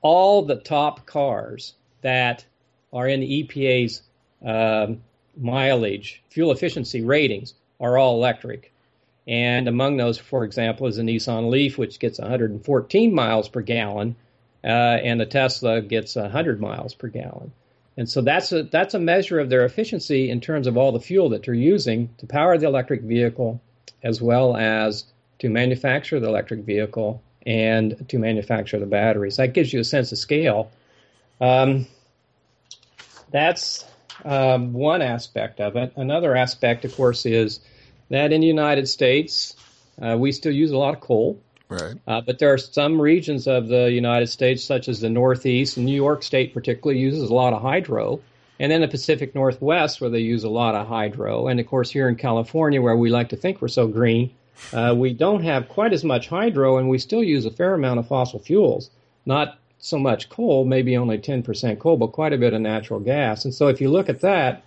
All 0.00 0.42
the 0.42 0.56
top 0.56 1.06
cars 1.06 1.74
that 2.00 2.44
are 2.92 3.06
in 3.06 3.20
the 3.20 3.44
EPA's 3.44 4.02
um, 4.44 5.02
mileage, 5.36 6.22
fuel 6.30 6.50
efficiency 6.50 7.02
ratings, 7.02 7.54
are 7.78 7.98
all 7.98 8.16
electric. 8.16 8.72
And 9.28 9.68
among 9.68 9.98
those, 9.98 10.18
for 10.18 10.44
example, 10.44 10.86
is 10.86 10.96
the 10.96 11.02
Nissan 11.02 11.50
Leaf, 11.50 11.76
which 11.76 12.00
gets 12.00 12.18
114 12.18 13.14
miles 13.14 13.48
per 13.48 13.60
gallon, 13.60 14.16
uh, 14.64 14.66
and 14.66 15.20
the 15.20 15.26
Tesla 15.26 15.82
gets 15.82 16.16
100 16.16 16.60
miles 16.60 16.94
per 16.94 17.08
gallon. 17.08 17.52
And 18.00 18.08
so 18.08 18.22
that's 18.22 18.50
a 18.50 18.62
that's 18.62 18.94
a 18.94 18.98
measure 18.98 19.38
of 19.38 19.50
their 19.50 19.62
efficiency 19.66 20.30
in 20.30 20.40
terms 20.40 20.66
of 20.66 20.78
all 20.78 20.90
the 20.90 21.00
fuel 21.00 21.28
that 21.28 21.42
they're 21.42 21.52
using 21.52 22.08
to 22.16 22.26
power 22.26 22.56
the 22.56 22.66
electric 22.66 23.02
vehicle, 23.02 23.60
as 24.02 24.22
well 24.22 24.56
as 24.56 25.04
to 25.40 25.50
manufacture 25.50 26.18
the 26.18 26.26
electric 26.26 26.60
vehicle 26.60 27.22
and 27.44 28.08
to 28.08 28.18
manufacture 28.18 28.78
the 28.78 28.86
batteries. 28.86 29.36
That 29.36 29.52
gives 29.52 29.70
you 29.70 29.80
a 29.80 29.84
sense 29.84 30.12
of 30.12 30.18
scale. 30.18 30.70
Um, 31.42 31.88
that's 33.30 33.84
um, 34.24 34.72
one 34.72 35.02
aspect 35.02 35.60
of 35.60 35.76
it. 35.76 35.92
Another 35.94 36.34
aspect, 36.34 36.86
of 36.86 36.96
course, 36.96 37.26
is 37.26 37.60
that 38.08 38.32
in 38.32 38.40
the 38.40 38.46
United 38.46 38.88
States, 38.88 39.54
uh, 40.00 40.16
we 40.18 40.32
still 40.32 40.52
use 40.52 40.70
a 40.70 40.78
lot 40.78 40.94
of 40.94 41.00
coal. 41.02 41.38
Right. 41.70 41.94
Uh, 42.06 42.20
but 42.20 42.40
there 42.40 42.52
are 42.52 42.58
some 42.58 43.00
regions 43.00 43.46
of 43.46 43.68
the 43.68 43.90
United 43.92 44.26
States, 44.26 44.64
such 44.64 44.88
as 44.88 45.00
the 45.00 45.08
Northeast, 45.08 45.76
and 45.76 45.86
New 45.86 45.94
York 45.94 46.24
State 46.24 46.52
particularly 46.52 47.00
uses 47.00 47.30
a 47.30 47.34
lot 47.34 47.52
of 47.52 47.62
hydro. 47.62 48.20
And 48.58 48.70
then 48.70 48.80
the 48.80 48.88
Pacific 48.88 49.34
Northwest, 49.34 50.00
where 50.00 50.10
they 50.10 50.18
use 50.18 50.44
a 50.44 50.50
lot 50.50 50.74
of 50.74 50.86
hydro. 50.88 51.46
And 51.46 51.60
of 51.60 51.66
course, 51.66 51.90
here 51.90 52.08
in 52.08 52.16
California, 52.16 52.82
where 52.82 52.96
we 52.96 53.08
like 53.08 53.28
to 53.30 53.36
think 53.36 53.62
we're 53.62 53.68
so 53.68 53.86
green, 53.86 54.32
uh, 54.72 54.94
we 54.96 55.14
don't 55.14 55.44
have 55.44 55.68
quite 55.68 55.92
as 55.92 56.04
much 56.04 56.28
hydro, 56.28 56.76
and 56.76 56.90
we 56.90 56.98
still 56.98 57.22
use 57.22 57.46
a 57.46 57.50
fair 57.50 57.72
amount 57.72 58.00
of 58.00 58.08
fossil 58.08 58.40
fuels. 58.40 58.90
Not 59.24 59.56
so 59.78 59.98
much 59.98 60.28
coal, 60.28 60.64
maybe 60.64 60.96
only 60.96 61.18
10% 61.18 61.78
coal, 61.78 61.96
but 61.96 62.08
quite 62.08 62.32
a 62.32 62.38
bit 62.38 62.52
of 62.52 62.60
natural 62.60 63.00
gas. 63.00 63.44
And 63.44 63.54
so 63.54 63.68
if 63.68 63.80
you 63.80 63.88
look 63.88 64.08
at 64.08 64.20
that, 64.20 64.62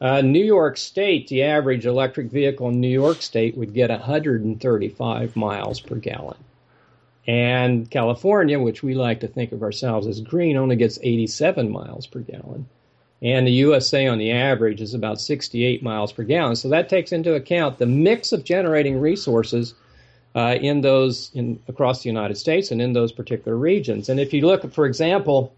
uh, 0.00 0.20
New 0.22 0.44
York 0.44 0.76
State, 0.76 1.28
the 1.28 1.42
average 1.42 1.84
electric 1.84 2.30
vehicle 2.30 2.68
in 2.68 2.80
New 2.80 2.88
York 2.88 3.22
State 3.22 3.56
would 3.56 3.74
get 3.74 3.90
135 3.90 5.36
miles 5.36 5.80
per 5.80 5.96
gallon. 5.96 6.36
And 7.26 7.90
California, 7.90 8.58
which 8.58 8.82
we 8.82 8.94
like 8.94 9.20
to 9.20 9.28
think 9.28 9.52
of 9.52 9.62
ourselves 9.62 10.06
as 10.06 10.20
green, 10.20 10.56
only 10.56 10.76
gets 10.76 10.98
87 11.02 11.70
miles 11.70 12.06
per 12.06 12.20
gallon. 12.20 12.66
And 13.22 13.46
the 13.46 13.52
USA 13.52 14.06
on 14.06 14.18
the 14.18 14.32
average 14.32 14.82
is 14.82 14.92
about 14.92 15.20
68 15.20 15.82
miles 15.82 16.12
per 16.12 16.24
gallon. 16.24 16.56
So 16.56 16.68
that 16.68 16.90
takes 16.90 17.12
into 17.12 17.34
account 17.34 17.78
the 17.78 17.86
mix 17.86 18.32
of 18.32 18.44
generating 18.44 19.00
resources 19.00 19.74
uh, 20.34 20.56
in 20.60 20.82
those 20.82 21.30
in 21.34 21.58
across 21.68 22.02
the 22.02 22.10
United 22.10 22.36
States 22.36 22.70
and 22.70 22.82
in 22.82 22.92
those 22.92 23.12
particular 23.12 23.56
regions. 23.56 24.08
And 24.08 24.20
if 24.20 24.34
you 24.34 24.46
look, 24.46 24.70
for 24.74 24.84
example, 24.84 25.54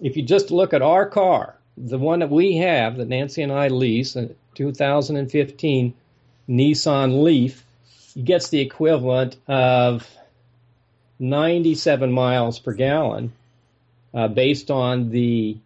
if 0.00 0.16
you 0.16 0.22
just 0.22 0.50
look 0.50 0.72
at 0.72 0.80
our 0.80 1.06
car, 1.06 1.56
the 1.76 1.98
one 1.98 2.20
that 2.20 2.30
we 2.30 2.56
have 2.56 2.96
that 2.96 3.08
Nancy 3.08 3.42
and 3.42 3.52
I 3.52 3.68
lease, 3.68 4.16
a 4.16 4.30
2015 4.54 5.94
Nissan 6.48 7.22
Leaf, 7.22 7.64
gets 8.22 8.48
the 8.48 8.60
equivalent 8.60 9.36
of 9.48 10.08
97 11.22 12.10
miles 12.10 12.58
per 12.58 12.72
gallon 12.72 13.32
uh, 14.12 14.26
based 14.26 14.72
on 14.72 15.10
the 15.10 15.56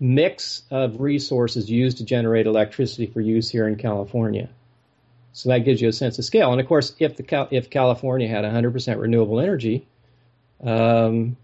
mix 0.00 0.62
of 0.70 1.02
resources 1.02 1.70
used 1.70 1.98
to 1.98 2.04
generate 2.04 2.46
electricity 2.46 3.06
for 3.06 3.20
use 3.20 3.50
here 3.50 3.68
in 3.68 3.76
California. 3.76 4.48
So 5.34 5.50
that 5.50 5.58
gives 5.58 5.82
you 5.82 5.88
a 5.88 5.92
sense 5.92 6.18
of 6.18 6.24
scale. 6.24 6.50
And 6.50 6.60
of 6.62 6.66
course, 6.66 6.94
if 6.98 7.16
the 7.16 7.48
if 7.50 7.68
California 7.68 8.26
had 8.26 8.44
100% 8.44 8.98
renewable 8.98 9.38
energy, 9.38 9.86
um, 10.64 11.36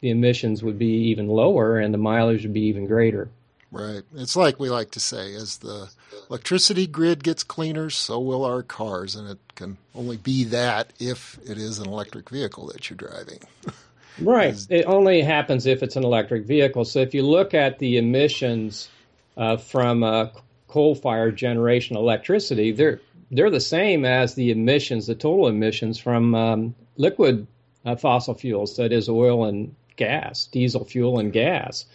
the 0.00 0.10
emissions 0.10 0.62
would 0.62 0.78
be 0.78 1.08
even 1.08 1.26
lower 1.26 1.78
and 1.78 1.92
the 1.92 1.98
mileage 1.98 2.42
would 2.42 2.54
be 2.54 2.66
even 2.68 2.86
greater. 2.86 3.28
Right. 3.74 4.02
It's 4.14 4.36
like 4.36 4.60
we 4.60 4.70
like 4.70 4.92
to 4.92 5.00
say 5.00 5.34
as 5.34 5.58
the 5.58 5.88
electricity 6.30 6.86
grid 6.86 7.24
gets 7.24 7.42
cleaner, 7.42 7.90
so 7.90 8.20
will 8.20 8.44
our 8.44 8.62
cars. 8.62 9.16
And 9.16 9.28
it 9.28 9.38
can 9.56 9.78
only 9.96 10.16
be 10.16 10.44
that 10.44 10.92
if 11.00 11.40
it 11.44 11.58
is 11.58 11.80
an 11.80 11.88
electric 11.88 12.30
vehicle 12.30 12.68
that 12.68 12.88
you're 12.88 12.96
driving. 12.96 13.40
right. 14.22 14.54
It 14.70 14.84
only 14.84 15.22
happens 15.22 15.66
if 15.66 15.82
it's 15.82 15.96
an 15.96 16.04
electric 16.04 16.44
vehicle. 16.44 16.84
So 16.84 17.00
if 17.00 17.14
you 17.14 17.24
look 17.24 17.52
at 17.52 17.80
the 17.80 17.98
emissions 17.98 18.88
uh, 19.36 19.56
from 19.56 20.04
uh, 20.04 20.28
coal 20.68 20.94
fired 20.94 21.36
generation 21.36 21.96
electricity, 21.96 22.70
they're, 22.70 23.00
they're 23.32 23.50
the 23.50 23.58
same 23.58 24.04
as 24.04 24.36
the 24.36 24.52
emissions, 24.52 25.08
the 25.08 25.16
total 25.16 25.48
emissions 25.48 25.98
from 25.98 26.32
um, 26.36 26.74
liquid 26.96 27.48
uh, 27.84 27.96
fossil 27.96 28.34
fuels, 28.34 28.76
that 28.76 28.92
is, 28.92 29.08
oil 29.08 29.44
and 29.44 29.74
gas, 29.96 30.46
diesel 30.46 30.84
fuel 30.84 31.18
and 31.18 31.32
gas. 31.32 31.86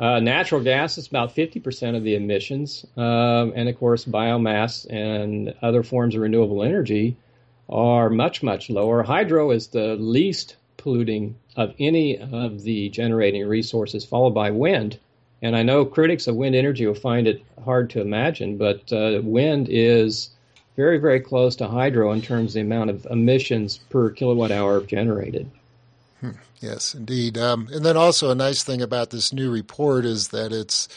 Uh, 0.00 0.20
natural 0.20 0.62
gas 0.62 0.96
is 0.96 1.08
about 1.08 1.34
50% 1.34 1.96
of 1.96 2.04
the 2.04 2.14
emissions. 2.14 2.86
Um, 2.96 3.52
and 3.56 3.68
of 3.68 3.78
course, 3.78 4.04
biomass 4.04 4.86
and 4.90 5.54
other 5.60 5.82
forms 5.82 6.14
of 6.14 6.20
renewable 6.20 6.62
energy 6.62 7.16
are 7.68 8.08
much, 8.08 8.42
much 8.42 8.70
lower. 8.70 9.02
Hydro 9.02 9.50
is 9.50 9.68
the 9.68 9.96
least 9.96 10.56
polluting 10.76 11.34
of 11.56 11.74
any 11.80 12.18
of 12.18 12.62
the 12.62 12.88
generating 12.90 13.46
resources, 13.46 14.04
followed 14.04 14.34
by 14.34 14.50
wind. 14.50 14.98
And 15.42 15.56
I 15.56 15.62
know 15.62 15.84
critics 15.84 16.26
of 16.26 16.36
wind 16.36 16.54
energy 16.54 16.86
will 16.86 16.94
find 16.94 17.26
it 17.26 17.42
hard 17.64 17.90
to 17.90 18.00
imagine, 18.00 18.56
but 18.56 18.92
uh, 18.92 19.20
wind 19.22 19.68
is 19.68 20.30
very, 20.76 20.98
very 20.98 21.20
close 21.20 21.56
to 21.56 21.66
hydro 21.66 22.12
in 22.12 22.22
terms 22.22 22.50
of 22.50 22.54
the 22.54 22.60
amount 22.60 22.90
of 22.90 23.06
emissions 23.10 23.78
per 23.90 24.10
kilowatt 24.10 24.52
hour 24.52 24.80
generated. 24.80 25.50
Yes, 26.60 26.94
indeed. 26.94 27.38
Um, 27.38 27.68
and 27.72 27.84
then 27.84 27.96
also 27.96 28.30
a 28.30 28.34
nice 28.34 28.64
thing 28.64 28.82
about 28.82 29.10
this 29.10 29.32
new 29.32 29.50
report 29.50 30.04
is 30.04 30.28
that 30.28 30.52
it's 30.52 30.88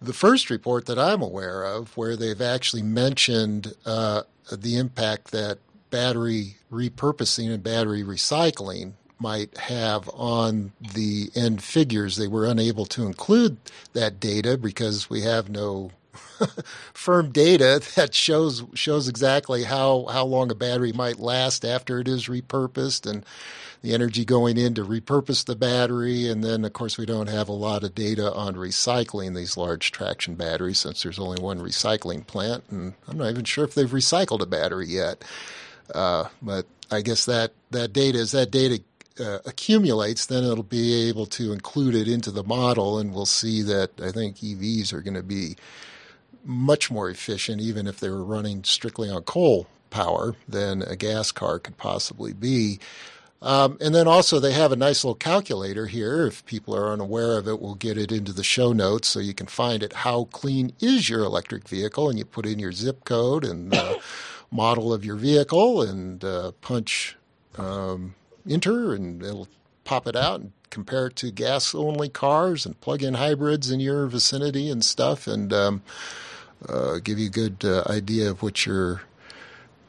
the 0.00 0.12
first 0.12 0.50
report 0.50 0.86
that 0.86 0.98
I'm 0.98 1.22
aware 1.22 1.64
of 1.64 1.96
where 1.96 2.16
they've 2.16 2.40
actually 2.40 2.82
mentioned 2.82 3.74
uh, 3.84 4.22
the 4.50 4.76
impact 4.78 5.30
that 5.32 5.58
battery 5.90 6.56
repurposing 6.72 7.52
and 7.52 7.62
battery 7.62 8.02
recycling 8.02 8.92
might 9.18 9.56
have 9.56 10.08
on 10.12 10.72
the 10.94 11.30
end 11.34 11.62
figures. 11.62 12.16
They 12.16 12.28
were 12.28 12.46
unable 12.46 12.84
to 12.86 13.06
include 13.06 13.56
that 13.94 14.20
data 14.20 14.58
because 14.58 15.08
we 15.08 15.22
have 15.22 15.48
no 15.48 15.90
firm 16.94 17.30
data 17.30 17.80
that 17.94 18.14
shows 18.14 18.64
shows 18.74 19.08
exactly 19.08 19.64
how, 19.64 20.06
how 20.06 20.24
long 20.24 20.50
a 20.50 20.54
battery 20.54 20.92
might 20.92 21.18
last 21.18 21.64
after 21.64 21.98
it 21.98 22.08
is 22.08 22.26
repurposed 22.26 23.10
and 23.10 23.24
the 23.82 23.94
energy 23.94 24.24
going 24.24 24.58
in 24.58 24.74
to 24.74 24.84
repurpose 24.84 25.44
the 25.44 25.54
battery. 25.54 26.28
And 26.28 26.42
then, 26.42 26.64
of 26.64 26.72
course, 26.72 26.98
we 26.98 27.06
don't 27.06 27.28
have 27.28 27.48
a 27.48 27.52
lot 27.52 27.84
of 27.84 27.94
data 27.94 28.32
on 28.32 28.54
recycling 28.54 29.36
these 29.36 29.56
large 29.56 29.92
traction 29.92 30.34
batteries 30.34 30.80
since 30.80 31.02
there's 31.02 31.18
only 31.18 31.40
one 31.40 31.60
recycling 31.60 32.26
plant. 32.26 32.64
And 32.70 32.94
I'm 33.06 33.18
not 33.18 33.30
even 33.30 33.44
sure 33.44 33.64
if 33.64 33.74
they've 33.74 33.88
recycled 33.88 34.40
a 34.40 34.46
battery 34.46 34.88
yet. 34.88 35.24
Uh, 35.94 36.28
but 36.42 36.66
I 36.90 37.00
guess 37.00 37.26
that, 37.26 37.52
that 37.70 37.92
data, 37.92 38.18
as 38.18 38.32
that 38.32 38.50
data 38.50 38.82
uh, 39.20 39.38
accumulates, 39.46 40.26
then 40.26 40.44
it'll 40.44 40.62
be 40.62 41.08
able 41.08 41.26
to 41.26 41.52
include 41.52 41.94
it 41.94 42.08
into 42.08 42.30
the 42.30 42.44
model, 42.44 42.98
and 42.98 43.14
we'll 43.14 43.26
see 43.26 43.62
that 43.62 43.90
I 44.00 44.10
think 44.10 44.38
EVs 44.38 44.92
are 44.92 45.00
going 45.00 45.14
to 45.14 45.22
be 45.22 45.56
much 46.46 46.90
more 46.90 47.10
efficient, 47.10 47.60
even 47.60 47.86
if 47.86 48.00
they 48.00 48.08
were 48.08 48.24
running 48.24 48.64
strictly 48.64 49.10
on 49.10 49.22
coal 49.22 49.66
power, 49.90 50.34
than 50.48 50.82
a 50.82 50.96
gas 50.96 51.32
car 51.32 51.58
could 51.58 51.76
possibly 51.76 52.32
be. 52.32 52.78
Um, 53.42 53.76
and 53.80 53.94
then 53.94 54.08
also 54.08 54.40
they 54.40 54.52
have 54.52 54.72
a 54.72 54.76
nice 54.76 55.04
little 55.04 55.14
calculator 55.14 55.86
here. 55.86 56.26
If 56.26 56.44
people 56.46 56.74
are 56.74 56.92
unaware 56.92 57.36
of 57.36 57.46
it, 57.46 57.60
we'll 57.60 57.74
get 57.74 57.98
it 57.98 58.10
into 58.10 58.32
the 58.32 58.42
show 58.42 58.72
notes 58.72 59.08
so 59.08 59.20
you 59.20 59.34
can 59.34 59.46
find 59.46 59.82
it. 59.82 59.92
How 59.92 60.24
clean 60.24 60.72
is 60.80 61.08
your 61.08 61.20
electric 61.20 61.68
vehicle? 61.68 62.08
And 62.08 62.18
you 62.18 62.24
put 62.24 62.46
in 62.46 62.58
your 62.58 62.72
zip 62.72 63.04
code 63.04 63.44
and 63.44 63.70
the 63.70 64.00
model 64.50 64.92
of 64.92 65.04
your 65.04 65.16
vehicle 65.16 65.82
and 65.82 66.24
uh, 66.24 66.52
punch 66.62 67.16
um, 67.58 68.14
enter, 68.48 68.94
and 68.94 69.22
it'll 69.22 69.48
pop 69.84 70.06
it 70.06 70.16
out 70.16 70.40
and 70.40 70.52
compare 70.70 71.06
it 71.06 71.16
to 71.16 71.30
gas 71.30 71.74
only 71.74 72.08
cars 72.08 72.66
and 72.66 72.80
plug 72.80 73.02
in 73.02 73.14
hybrids 73.14 73.70
in 73.70 73.80
your 73.80 74.06
vicinity 74.06 74.70
and 74.70 74.84
stuff, 74.84 75.26
and 75.26 75.52
um, 75.52 75.82
uh, 76.68 76.98
give 77.02 77.18
you 77.18 77.26
a 77.26 77.30
good 77.30 77.64
uh, 77.64 77.82
idea 77.88 78.30
of 78.30 78.42
what 78.42 78.66
your 78.66 79.02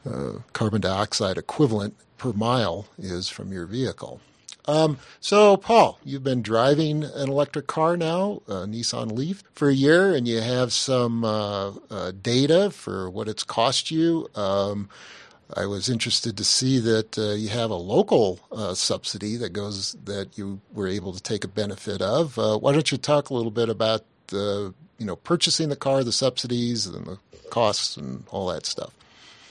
uh, 0.08 0.32
carbon 0.52 0.80
dioxide 0.80 1.38
equivalent 1.38 1.94
per 2.18 2.32
mile 2.32 2.86
is 2.98 3.28
from 3.28 3.52
your 3.52 3.66
vehicle. 3.66 4.20
Um, 4.66 4.98
so, 5.18 5.56
Paul, 5.56 5.98
you've 6.04 6.22
been 6.22 6.42
driving 6.42 7.02
an 7.02 7.30
electric 7.30 7.66
car 7.66 7.96
now, 7.96 8.42
a 8.46 8.66
Nissan 8.66 9.12
Leaf, 9.12 9.42
for 9.54 9.70
a 9.70 9.74
year, 9.74 10.14
and 10.14 10.28
you 10.28 10.42
have 10.42 10.74
some 10.74 11.24
uh, 11.24 11.72
uh, 11.90 12.12
data 12.20 12.70
for 12.70 13.08
what 13.08 13.28
it's 13.28 13.42
cost 13.42 13.90
you. 13.90 14.28
Um, 14.34 14.90
I 15.56 15.64
was 15.64 15.88
interested 15.88 16.36
to 16.36 16.44
see 16.44 16.78
that 16.80 17.18
uh, 17.18 17.32
you 17.32 17.48
have 17.48 17.70
a 17.70 17.76
local 17.76 18.40
uh, 18.52 18.74
subsidy 18.74 19.36
that 19.36 19.54
goes 19.54 19.96
that 20.04 20.36
you 20.36 20.60
were 20.74 20.86
able 20.86 21.14
to 21.14 21.22
take 21.22 21.44
a 21.44 21.48
benefit 21.48 22.02
of. 22.02 22.38
Uh, 22.38 22.58
why 22.58 22.72
don't 22.72 22.92
you 22.92 22.98
talk 22.98 23.30
a 23.30 23.34
little 23.34 23.50
bit 23.50 23.70
about 23.70 24.04
you 24.98 25.06
know 25.06 25.16
purchasing 25.16 25.68
the 25.68 25.76
car, 25.76 26.04
the 26.04 26.12
subsidies, 26.12 26.86
and 26.86 27.06
the 27.06 27.18
costs, 27.50 27.96
and 27.96 28.24
all 28.30 28.46
that 28.48 28.66
stuff? 28.66 28.92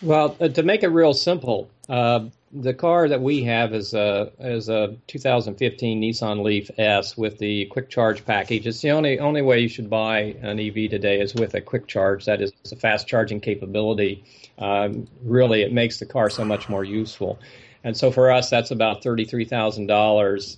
Well, 0.02 0.38
uh, 0.40 0.50
to 0.50 0.64
make 0.64 0.84
it 0.84 0.90
real 0.90 1.14
simple, 1.14 1.70
uh, 1.90 2.26
the 2.52 2.74
car 2.74 3.10
that 3.10 3.22
we 3.22 3.44
have 3.44 3.74
is 3.74 3.94
a 3.94 4.32
is 4.40 4.70
a 4.70 4.96
2015 5.08 6.02
Nissan 6.02 6.44
Leaf 6.44 6.70
S 6.78 7.18
with 7.18 7.40
the 7.40 7.66
quick 7.66 7.90
charge 7.90 8.26
package. 8.26 8.68
It's 8.68 8.82
the 8.82 8.92
only 8.92 9.20
only 9.20 9.42
way 9.42 9.60
you 9.60 9.68
should 9.68 9.90
buy 9.90 10.36
an 10.42 10.60
EV 10.60 10.90
today 10.90 11.20
is 11.20 11.34
with 11.34 11.56
a 11.56 11.62
quick 11.62 11.88
charge. 11.88 12.26
That 12.26 12.42
is 12.42 12.54
a 12.72 12.76
fast 12.76 13.08
charging 13.08 13.42
capability. 13.42 14.24
Um, 14.60 15.08
really, 15.24 15.62
it 15.62 15.74
makes 15.74 16.00
the 16.00 16.06
car 16.06 16.30
so 16.30 16.46
much 16.46 16.70
more 16.70 16.84
useful. 16.84 17.40
And 17.84 17.96
so 17.96 18.12
for 18.12 18.32
us, 18.32 18.50
that's 18.50 18.72
about 18.72 19.04
thirty 19.04 19.26
three 19.26 19.46
thousand 19.46 19.84
um, 19.84 19.88
dollars 19.88 20.58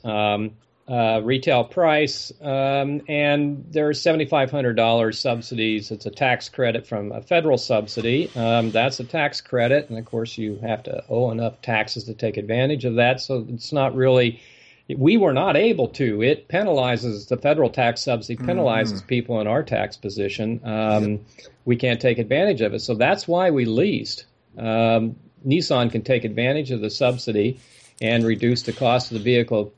uh, 0.89 1.21
retail 1.23 1.63
price, 1.63 2.31
um, 2.41 3.01
and 3.07 3.65
there's 3.69 4.01
$7,500 4.01 5.15
subsidies. 5.15 5.91
It's 5.91 6.07
a 6.07 6.11
tax 6.11 6.49
credit 6.49 6.87
from 6.87 7.11
a 7.11 7.21
federal 7.21 7.59
subsidy. 7.59 8.31
Um, 8.35 8.71
that's 8.71 8.99
a 8.99 9.03
tax 9.03 9.39
credit, 9.39 9.89
and 9.89 9.99
of 9.99 10.05
course, 10.05 10.37
you 10.37 10.57
have 10.63 10.83
to 10.83 11.03
owe 11.07 11.29
enough 11.29 11.61
taxes 11.61 12.05
to 12.05 12.15
take 12.15 12.37
advantage 12.37 12.85
of 12.85 12.95
that. 12.95 13.21
So 13.21 13.45
it's 13.49 13.71
not 13.71 13.95
really. 13.95 14.41
We 14.87 15.17
were 15.17 15.33
not 15.33 15.55
able 15.55 15.89
to. 15.89 16.23
It 16.23 16.47
penalizes 16.47 17.27
the 17.27 17.37
federal 17.37 17.69
tax 17.69 18.01
subsidy 18.01 18.41
penalizes 18.41 18.93
mm-hmm. 18.93 19.05
people 19.05 19.39
in 19.41 19.47
our 19.47 19.61
tax 19.63 19.95
position. 19.97 20.61
Um. 20.63 21.19
We 21.65 21.75
can't 21.75 22.01
take 22.01 22.17
advantage 22.17 22.61
of 22.61 22.73
it, 22.73 22.79
so 22.79 22.95
that's 22.95 23.27
why 23.27 23.51
we 23.51 23.65
leased. 23.65 24.25
Um, 24.57 25.17
Nissan 25.45 25.91
can 25.91 26.01
take 26.01 26.23
advantage 26.23 26.71
of 26.71 26.81
the 26.81 26.89
subsidy 26.89 27.59
and 28.01 28.25
reduce 28.25 28.63
the 28.63 28.73
cost 28.73 29.11
of 29.11 29.19
the 29.19 29.23
vehicle 29.23 29.71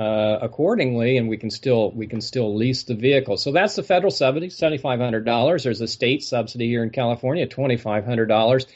uh, 0.00 0.38
accordingly, 0.40 1.18
and 1.18 1.28
we 1.28 1.36
can 1.36 1.50
still 1.50 1.90
we 1.90 2.06
can 2.06 2.22
still 2.22 2.56
lease 2.56 2.84
the 2.84 2.94
vehicle. 2.94 3.36
So 3.36 3.52
that's 3.52 3.76
the 3.76 3.82
federal 3.82 4.10
subsidy, 4.10 4.48
seventy 4.48 4.78
five 4.78 4.98
hundred 4.98 5.26
dollars. 5.26 5.64
There's 5.64 5.82
a 5.82 5.86
state 5.86 6.22
subsidy 6.22 6.68
here 6.68 6.82
in 6.82 6.90
California, 6.90 7.46
twenty 7.46 7.76
five 7.76 8.06
hundred 8.06 8.26
dollars. 8.26 8.66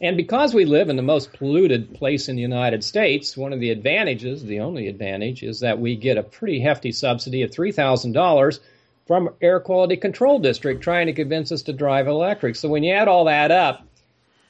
And 0.00 0.16
because 0.16 0.52
we 0.52 0.64
live 0.64 0.88
in 0.88 0.96
the 0.96 1.02
most 1.02 1.32
polluted 1.32 1.94
place 1.94 2.28
in 2.28 2.34
the 2.34 2.42
United 2.42 2.82
States, 2.82 3.36
one 3.36 3.52
of 3.52 3.60
the 3.60 3.70
advantages, 3.70 4.42
the 4.42 4.58
only 4.58 4.88
advantage, 4.88 5.44
is 5.44 5.60
that 5.60 5.78
we 5.78 5.94
get 5.94 6.18
a 6.18 6.24
pretty 6.24 6.58
hefty 6.58 6.90
subsidy 6.90 7.42
of 7.42 7.52
three 7.52 7.70
thousand 7.70 8.12
dollars 8.12 8.58
from 9.06 9.30
Air 9.40 9.60
Quality 9.60 9.96
Control 9.96 10.40
District 10.40 10.82
trying 10.82 11.06
to 11.06 11.12
convince 11.12 11.52
us 11.52 11.62
to 11.62 11.72
drive 11.72 12.08
electric. 12.08 12.56
So 12.56 12.68
when 12.68 12.82
you 12.82 12.94
add 12.94 13.06
all 13.06 13.26
that 13.26 13.52
up, 13.52 13.86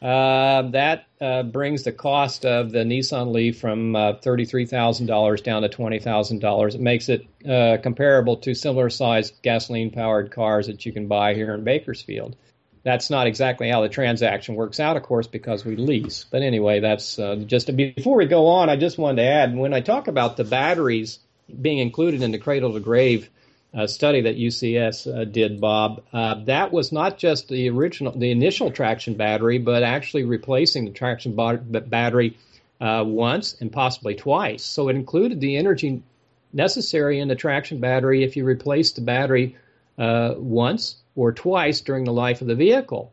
uh, 0.04 0.60
that 0.72 1.06
uh, 1.18 1.42
brings 1.42 1.84
the 1.84 1.92
cost 1.92 2.44
of 2.44 2.70
the 2.72 2.80
Nissan 2.80 3.32
Leaf 3.32 3.58
from 3.58 3.96
uh, 3.96 4.12
$33,000 4.12 5.42
down 5.42 5.62
to 5.62 5.68
$20,000. 5.70 6.74
It 6.74 6.80
makes 6.80 7.08
it 7.08 7.26
uh, 7.48 7.78
comparable 7.82 8.36
to 8.36 8.54
similar 8.54 8.90
sized 8.90 9.40
gasoline 9.40 9.90
powered 9.90 10.30
cars 10.30 10.66
that 10.66 10.84
you 10.84 10.92
can 10.92 11.08
buy 11.08 11.32
here 11.32 11.54
in 11.54 11.64
Bakersfield. 11.64 12.36
That's 12.82 13.08
not 13.08 13.26
exactly 13.26 13.70
how 13.70 13.80
the 13.80 13.88
transaction 13.88 14.56
works 14.56 14.78
out, 14.78 14.98
of 14.98 15.04
course, 15.04 15.26
because 15.26 15.64
we 15.64 15.76
lease. 15.76 16.26
But 16.30 16.42
anyway, 16.42 16.80
that's 16.80 17.18
uh, 17.18 17.36
just 17.36 17.74
before 17.74 18.18
we 18.18 18.26
go 18.26 18.48
on, 18.48 18.68
I 18.68 18.76
just 18.76 18.98
wanted 18.98 19.22
to 19.22 19.28
add 19.28 19.56
when 19.56 19.72
I 19.72 19.80
talk 19.80 20.06
about 20.06 20.36
the 20.36 20.44
batteries 20.44 21.18
being 21.62 21.78
included 21.78 22.20
in 22.20 22.30
the 22.30 22.38
cradle 22.38 22.74
to 22.74 22.80
grave 22.80 23.30
uh, 23.74 23.86
study 23.86 24.20
that 24.22 24.36
UCS 24.36 25.12
uh, 25.12 25.24
did, 25.24 25.60
Bob, 25.60 26.02
uh, 26.12 26.42
that 26.44 26.72
was 26.72 26.92
not 26.92 27.18
just 27.18 27.48
the 27.48 27.68
original, 27.70 28.12
the 28.16 28.30
initial 28.30 28.70
traction 28.70 29.14
battery, 29.14 29.58
but 29.58 29.82
actually 29.82 30.24
replacing 30.24 30.84
the 30.84 30.92
traction 30.92 31.34
battery 31.34 32.36
uh, 32.80 33.02
once 33.06 33.56
and 33.60 33.72
possibly 33.72 34.14
twice. 34.14 34.62
So 34.62 34.88
it 34.88 34.96
included 34.96 35.40
the 35.40 35.56
energy 35.56 36.02
necessary 36.52 37.18
in 37.18 37.28
the 37.28 37.34
traction 37.34 37.80
battery 37.80 38.22
if 38.22 38.36
you 38.36 38.44
replace 38.44 38.92
the 38.92 39.00
battery 39.00 39.56
uh, 39.98 40.34
once 40.36 40.96
or 41.16 41.32
twice 41.32 41.80
during 41.80 42.04
the 42.04 42.12
life 42.12 42.40
of 42.40 42.46
the 42.46 42.54
vehicle. 42.54 43.12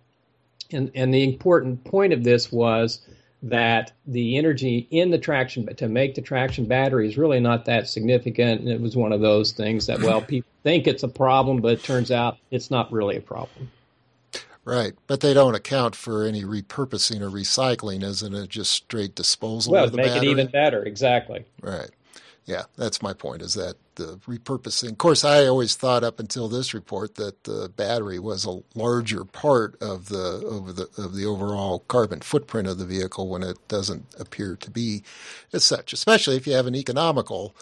And, 0.72 0.92
and 0.96 1.14
the 1.14 1.24
important 1.24 1.84
point 1.84 2.14
of 2.14 2.24
this 2.24 2.52
was 2.52 3.02
that 3.44 3.92
the 4.06 4.38
energy 4.38 4.88
in 4.92 5.10
the 5.10 5.18
traction 5.18 5.66
but 5.66 5.78
to 5.78 5.88
make 5.88 6.14
the 6.16 6.22
traction 6.22 6.66
battery 6.66 7.08
is 7.08 7.18
really 7.18 7.40
not 7.40 7.66
that 7.66 7.88
significant. 7.88 8.62
And 8.62 8.70
it 8.70 8.80
was 8.80 8.96
one 8.96 9.12
of 9.12 9.22
those 9.22 9.52
things 9.52 9.88
that, 9.88 10.00
well, 10.02 10.22
people 10.22 10.50
think 10.64 10.88
it's 10.88 11.04
a 11.04 11.08
problem, 11.08 11.60
but 11.62 11.74
it 11.74 11.84
turns 11.84 12.12
out 12.12 12.38
it's 12.52 12.70
not 12.70 12.92
really 12.92 13.18
a 13.18 13.22
problem. 13.22 13.72
Right, 14.64 14.94
but 15.08 15.22
they 15.22 15.34
don't 15.34 15.56
account 15.56 15.96
for 15.96 16.24
any 16.24 16.44
repurposing 16.44 17.22
or 17.22 17.32
recycling, 17.32 18.04
isn't 18.04 18.36
it? 18.36 18.48
Just 18.48 18.72
straight 18.72 19.16
disposal. 19.16 19.74
Well, 19.74 19.86
of 19.86 19.92
the 19.92 19.98
make 19.98 20.08
battery? 20.08 20.28
it 20.28 20.32
even 20.32 20.48
better. 20.48 20.84
Exactly. 20.84 21.44
Right. 21.62 21.90
Yeah, 22.46 22.64
that's 22.76 23.04
my 23.04 23.14
point. 23.14 23.44
Is 23.44 23.54
that 23.54 23.76
the 23.96 24.18
repurposing? 24.28 24.92
Of 24.92 24.98
course, 24.98 25.24
I 25.24 25.46
always 25.46 25.76
thought 25.76 26.04
up 26.04 26.20
until 26.20 26.48
this 26.48 26.74
report 26.74 27.16
that 27.16 27.44
the 27.44 27.70
battery 27.70 28.18
was 28.18 28.46
a 28.46 28.62
larger 28.74 29.24
part 29.24 29.80
of 29.82 30.10
the 30.10 30.46
of 30.48 30.76
the 30.76 30.90
of 30.98 31.16
the 31.16 31.26
overall 31.26 31.80
carbon 31.88 32.20
footprint 32.22 32.68
of 32.68 32.80
the 32.80 32.86
vehicle 32.86 33.28
when 33.28 33.44
it 33.44 33.58
doesn't 33.68 34.06
appear 34.20 34.56
to 34.56 34.72
be 34.72 35.04
as 35.54 35.64
such. 35.64 35.94
Especially 35.94 36.36
if 36.36 36.48
you 36.48 36.54
have 36.54 36.66
an 36.68 36.76
economical 36.76 37.56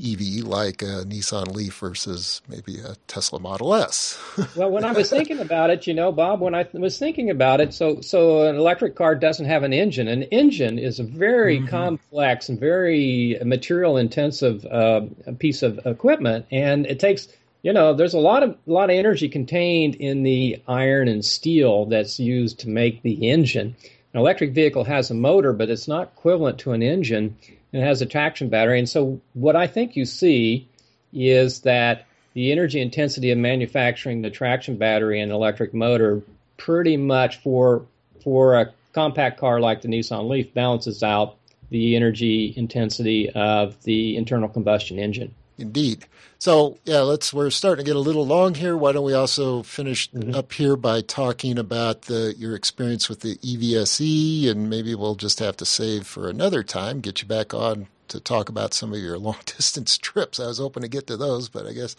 EV 0.00 0.44
like 0.44 0.82
a 0.82 1.04
Nissan 1.04 1.54
Leaf 1.54 1.78
versus 1.78 2.40
maybe 2.48 2.78
a 2.80 2.96
Tesla 3.06 3.38
Model 3.38 3.74
S. 3.74 4.18
well, 4.56 4.70
when 4.70 4.84
I 4.84 4.92
was 4.92 5.10
thinking 5.10 5.38
about 5.38 5.70
it, 5.70 5.86
you 5.86 5.94
know, 5.94 6.10
Bob, 6.12 6.40
when 6.40 6.54
I 6.54 6.66
was 6.72 6.98
thinking 6.98 7.30
about 7.30 7.60
it, 7.60 7.74
so 7.74 8.00
so 8.00 8.48
an 8.48 8.56
electric 8.56 8.96
car 8.96 9.14
doesn't 9.14 9.46
have 9.46 9.62
an 9.62 9.72
engine. 9.72 10.08
An 10.08 10.22
engine 10.24 10.78
is 10.78 10.98
a 10.98 11.04
very 11.04 11.58
mm-hmm. 11.58 11.68
complex 11.68 12.48
and 12.48 12.58
very 12.58 13.38
material 13.44 13.96
intensive 13.96 14.64
uh, 14.66 15.02
piece 15.38 15.62
of 15.62 15.80
equipment, 15.84 16.46
and 16.50 16.86
it 16.86 16.98
takes 16.98 17.28
you 17.62 17.72
know 17.72 17.94
there's 17.94 18.14
a 18.14 18.18
lot 18.18 18.42
of 18.42 18.50
a 18.50 18.72
lot 18.72 18.90
of 18.90 18.96
energy 18.96 19.28
contained 19.28 19.94
in 19.96 20.22
the 20.22 20.62
iron 20.66 21.08
and 21.08 21.24
steel 21.24 21.86
that's 21.86 22.18
used 22.18 22.60
to 22.60 22.68
make 22.68 23.02
the 23.02 23.30
engine. 23.30 23.76
An 24.12 24.20
electric 24.20 24.52
vehicle 24.52 24.84
has 24.84 25.10
a 25.10 25.14
motor, 25.14 25.52
but 25.52 25.70
it's 25.70 25.86
not 25.86 26.12
equivalent 26.16 26.58
to 26.60 26.72
an 26.72 26.82
engine. 26.82 27.36
It 27.72 27.80
has 27.80 28.02
a 28.02 28.06
traction 28.06 28.48
battery. 28.48 28.78
And 28.78 28.88
so 28.88 29.20
what 29.34 29.54
I 29.54 29.66
think 29.66 29.94
you 29.94 30.04
see 30.04 30.68
is 31.12 31.60
that 31.60 32.06
the 32.34 32.50
energy 32.52 32.80
intensity 32.80 33.30
of 33.30 33.38
manufacturing 33.38 34.22
the 34.22 34.30
traction 34.30 34.76
battery 34.76 35.20
and 35.20 35.30
electric 35.30 35.74
motor 35.74 36.22
pretty 36.56 36.96
much 36.96 37.36
for 37.38 37.86
for 38.22 38.60
a 38.60 38.72
compact 38.92 39.38
car 39.38 39.60
like 39.60 39.80
the 39.80 39.88
Nissan 39.88 40.28
Leaf 40.28 40.52
balances 40.52 41.02
out 41.02 41.36
the 41.70 41.96
energy 41.96 42.52
intensity 42.56 43.30
of 43.30 43.80
the 43.84 44.16
internal 44.16 44.48
combustion 44.48 44.98
engine. 44.98 45.34
Indeed. 45.60 46.06
So 46.38 46.78
yeah, 46.84 47.00
let's. 47.00 47.32
We're 47.32 47.50
starting 47.50 47.84
to 47.84 47.88
get 47.88 47.96
a 47.96 48.00
little 48.00 48.26
long 48.26 48.54
here. 48.54 48.76
Why 48.76 48.92
don't 48.92 49.04
we 49.04 49.12
also 49.12 49.62
finish 49.62 50.10
mm-hmm. 50.10 50.34
up 50.34 50.52
here 50.52 50.76
by 50.76 51.02
talking 51.02 51.58
about 51.58 52.02
the, 52.02 52.34
your 52.38 52.54
experience 52.54 53.08
with 53.08 53.20
the 53.20 53.36
EVSE, 53.36 54.48
and 54.48 54.70
maybe 54.70 54.94
we'll 54.94 55.14
just 55.14 55.38
have 55.38 55.56
to 55.58 55.66
save 55.66 56.06
for 56.06 56.28
another 56.28 56.62
time. 56.62 57.00
Get 57.00 57.20
you 57.20 57.28
back 57.28 57.52
on 57.52 57.88
to 58.08 58.20
talk 58.20 58.48
about 58.48 58.74
some 58.74 58.92
of 58.92 58.98
your 58.98 59.18
long 59.18 59.36
distance 59.44 59.98
trips. 59.98 60.40
I 60.40 60.46
was 60.46 60.58
hoping 60.58 60.82
to 60.82 60.88
get 60.88 61.06
to 61.08 61.16
those, 61.16 61.48
but 61.48 61.66
I 61.66 61.72
guess 61.72 61.96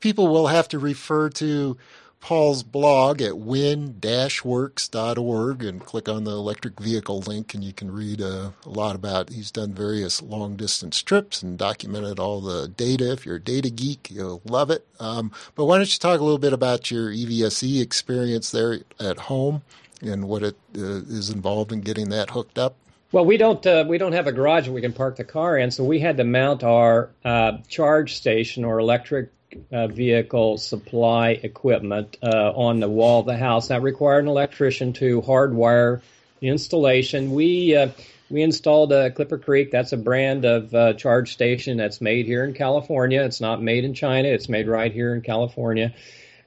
people 0.00 0.28
will 0.28 0.48
have 0.48 0.68
to 0.68 0.78
refer 0.78 1.30
to 1.30 1.76
Paul's 2.20 2.62
blog 2.62 3.20
at 3.22 3.38
wind-works.org 3.38 5.64
and 5.64 5.84
click 5.84 6.08
on 6.08 6.24
the 6.24 6.32
electric 6.32 6.80
vehicle 6.80 7.20
link, 7.20 7.54
and 7.54 7.64
you 7.64 7.72
can 7.72 7.90
read 7.90 8.20
uh, 8.20 8.50
a 8.66 8.68
lot 8.68 8.96
about. 8.96 9.30
He's 9.30 9.50
done 9.50 9.72
various 9.72 10.20
long 10.20 10.56
distance 10.56 11.02
trips 11.02 11.42
and 11.42 11.56
documented 11.56 12.18
all 12.18 12.40
the 12.40 12.68
data. 12.68 13.12
If 13.12 13.24
you're 13.24 13.36
a 13.36 13.40
data 13.40 13.70
geek, 13.70 14.10
you'll 14.10 14.42
love 14.44 14.70
it. 14.70 14.86
Um, 15.00 15.32
but 15.54 15.66
why 15.66 15.78
don't 15.78 15.92
you 15.92 15.98
talk 15.98 16.20
a 16.20 16.24
little 16.24 16.38
bit 16.38 16.52
about 16.52 16.90
your 16.90 17.10
EVSE 17.10 17.80
experience 17.80 18.50
there 18.50 18.80
at 19.00 19.18
home 19.18 19.62
and 20.02 20.28
what 20.28 20.42
it 20.42 20.56
uh, 20.76 20.80
is 20.80 21.30
involved 21.30 21.72
in 21.72 21.80
getting 21.80 22.10
that 22.10 22.30
hooked 22.30 22.58
up? 22.58 22.74
Well, 23.10 23.24
we 23.24 23.38
don't 23.38 23.66
uh, 23.66 23.86
we 23.88 23.96
don't 23.96 24.12
have 24.12 24.26
a 24.26 24.32
garage 24.32 24.66
that 24.66 24.72
we 24.72 24.82
can 24.82 24.92
park 24.92 25.16
the 25.16 25.24
car 25.24 25.56
in, 25.56 25.70
so 25.70 25.82
we 25.82 25.98
had 25.98 26.18
to 26.18 26.24
mount 26.24 26.62
our 26.62 27.08
uh, 27.24 27.52
charge 27.66 28.16
station 28.16 28.66
or 28.66 28.78
electric 28.78 29.30
uh, 29.72 29.86
vehicle 29.88 30.58
supply 30.58 31.30
equipment 31.30 32.16
uh, 32.22 32.52
on 32.54 32.80
the 32.80 32.88
wall 32.88 33.20
of 33.20 33.26
the 33.26 33.36
house. 33.36 33.68
That 33.68 33.82
required 33.82 34.24
an 34.24 34.28
electrician 34.28 34.92
to 34.94 35.22
hardwire 35.22 36.00
the 36.40 36.48
installation. 36.48 37.32
We 37.32 37.76
uh, 37.76 37.90
we 38.30 38.42
installed 38.42 38.92
a 38.92 39.10
Clipper 39.10 39.38
Creek. 39.38 39.70
That's 39.70 39.92
a 39.92 39.96
brand 39.96 40.44
of 40.44 40.74
uh, 40.74 40.92
charge 40.94 41.32
station 41.32 41.78
that's 41.78 42.00
made 42.00 42.26
here 42.26 42.44
in 42.44 42.52
California. 42.52 43.22
It's 43.22 43.40
not 43.40 43.62
made 43.62 43.84
in 43.84 43.94
China. 43.94 44.28
It's 44.28 44.48
made 44.48 44.68
right 44.68 44.92
here 44.92 45.14
in 45.14 45.22
California. 45.22 45.94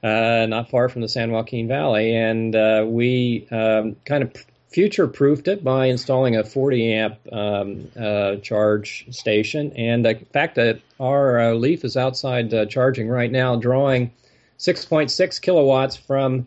Uh, 0.02 0.46
not 0.48 0.70
far 0.70 0.88
from 0.88 1.02
the 1.02 1.08
San 1.08 1.30
Joaquin 1.30 1.68
Valley, 1.68 2.14
and 2.16 2.56
uh, 2.56 2.84
we 2.86 3.46
um, 3.52 3.94
kind 4.04 4.24
of 4.24 4.32
future 4.72 5.06
proofed 5.06 5.48
it 5.48 5.62
by 5.62 5.86
installing 5.86 6.36
a 6.36 6.44
40 6.44 6.92
amp 6.94 7.18
um, 7.30 7.90
uh, 7.98 8.36
charge 8.36 9.06
station. 9.10 9.72
And 9.76 10.06
uh, 10.06 10.10
in 10.10 10.24
fact, 10.26 10.58
uh, 10.58 10.74
our 10.98 11.38
uh, 11.38 11.52
Leaf 11.52 11.84
is 11.84 11.96
outside 11.96 12.52
uh, 12.52 12.66
charging 12.66 13.08
right 13.08 13.30
now, 13.30 13.56
drawing 13.56 14.12
6.6 14.58 15.40
kilowatts 15.40 15.96
from 15.96 16.46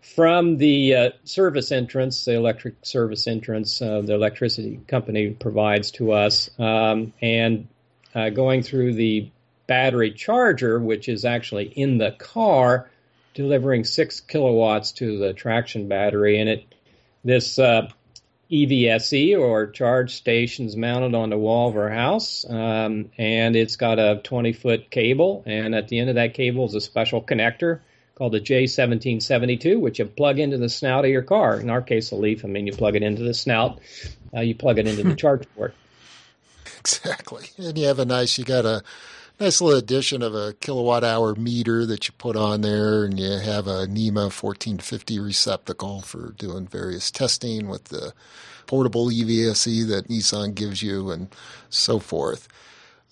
from 0.00 0.58
the 0.58 0.94
uh, 0.94 1.10
service 1.24 1.72
entrance, 1.72 2.24
the 2.24 2.34
electric 2.34 2.74
service 2.82 3.26
entrance, 3.26 3.80
the 3.80 4.14
electricity 4.14 4.80
company 4.86 5.30
provides 5.30 5.90
to 5.90 6.12
us, 6.12 6.48
um, 6.60 7.12
and 7.20 7.66
going 8.14 8.62
through 8.62 8.94
the 8.94 9.28
battery 9.66 10.12
charger, 10.12 10.78
which 10.78 11.08
is 11.08 11.24
actually 11.24 11.64
in 11.64 11.98
the 11.98 12.12
car, 12.12 12.88
delivering 13.34 13.82
six 13.82 14.20
kilowatts 14.20 14.92
to 14.92 15.18
the 15.18 15.32
traction 15.32 15.88
battery, 15.88 16.38
and 16.38 16.48
it 16.48 16.64
this 17.26 17.58
uh, 17.58 17.88
EVSE 18.50 19.38
or 19.38 19.66
charge 19.66 20.14
stations 20.14 20.76
mounted 20.76 21.14
on 21.14 21.30
the 21.30 21.36
wall 21.36 21.68
of 21.68 21.76
our 21.76 21.90
house, 21.90 22.46
um, 22.48 23.10
and 23.18 23.56
it's 23.56 23.76
got 23.76 23.98
a 23.98 24.20
20 24.22 24.52
foot 24.52 24.90
cable, 24.90 25.42
and 25.46 25.74
at 25.74 25.88
the 25.88 25.98
end 25.98 26.08
of 26.08 26.14
that 26.14 26.34
cable 26.34 26.66
is 26.66 26.74
a 26.74 26.80
special 26.80 27.20
connector 27.20 27.80
called 28.14 28.32
the 28.32 28.40
J1772, 28.40 29.78
which 29.78 29.98
you 29.98 30.06
plug 30.06 30.38
into 30.38 30.56
the 30.56 30.68
snout 30.68 31.04
of 31.04 31.10
your 31.10 31.22
car. 31.22 31.60
In 31.60 31.68
our 31.68 31.82
case, 31.82 32.12
a 32.12 32.14
Leaf, 32.14 32.44
I 32.44 32.48
mean, 32.48 32.66
you 32.66 32.72
plug 32.72 32.96
it 32.96 33.02
into 33.02 33.22
the 33.22 33.34
snout, 33.34 33.80
uh, 34.34 34.40
you 34.40 34.54
plug 34.54 34.78
it 34.78 34.86
into 34.86 35.02
the 35.02 35.14
charge 35.14 35.46
port. 35.54 35.74
Exactly, 36.80 37.46
and 37.58 37.76
you 37.76 37.86
have 37.86 37.98
a 37.98 38.04
nice, 38.04 38.38
you 38.38 38.44
got 38.44 38.64
a 38.64 38.80
nice 39.38 39.60
little 39.60 39.78
addition 39.78 40.22
of 40.22 40.34
a 40.34 40.54
kilowatt 40.54 41.04
hour 41.04 41.34
meter 41.34 41.84
that 41.86 42.08
you 42.08 42.14
put 42.18 42.36
on 42.36 42.60
there, 42.62 43.04
and 43.04 43.18
you 43.18 43.38
have 43.38 43.66
a 43.66 43.86
NEMA 43.86 44.30
1450 44.30 45.18
receptacle 45.18 46.00
for 46.00 46.32
doing 46.32 46.66
various 46.66 47.10
testing 47.10 47.68
with 47.68 47.84
the 47.84 48.12
portable 48.66 49.06
EVSE 49.06 49.86
that 49.88 50.08
Nissan 50.08 50.54
gives 50.54 50.82
you, 50.82 51.10
and 51.10 51.28
so 51.70 51.98
forth. 51.98 52.48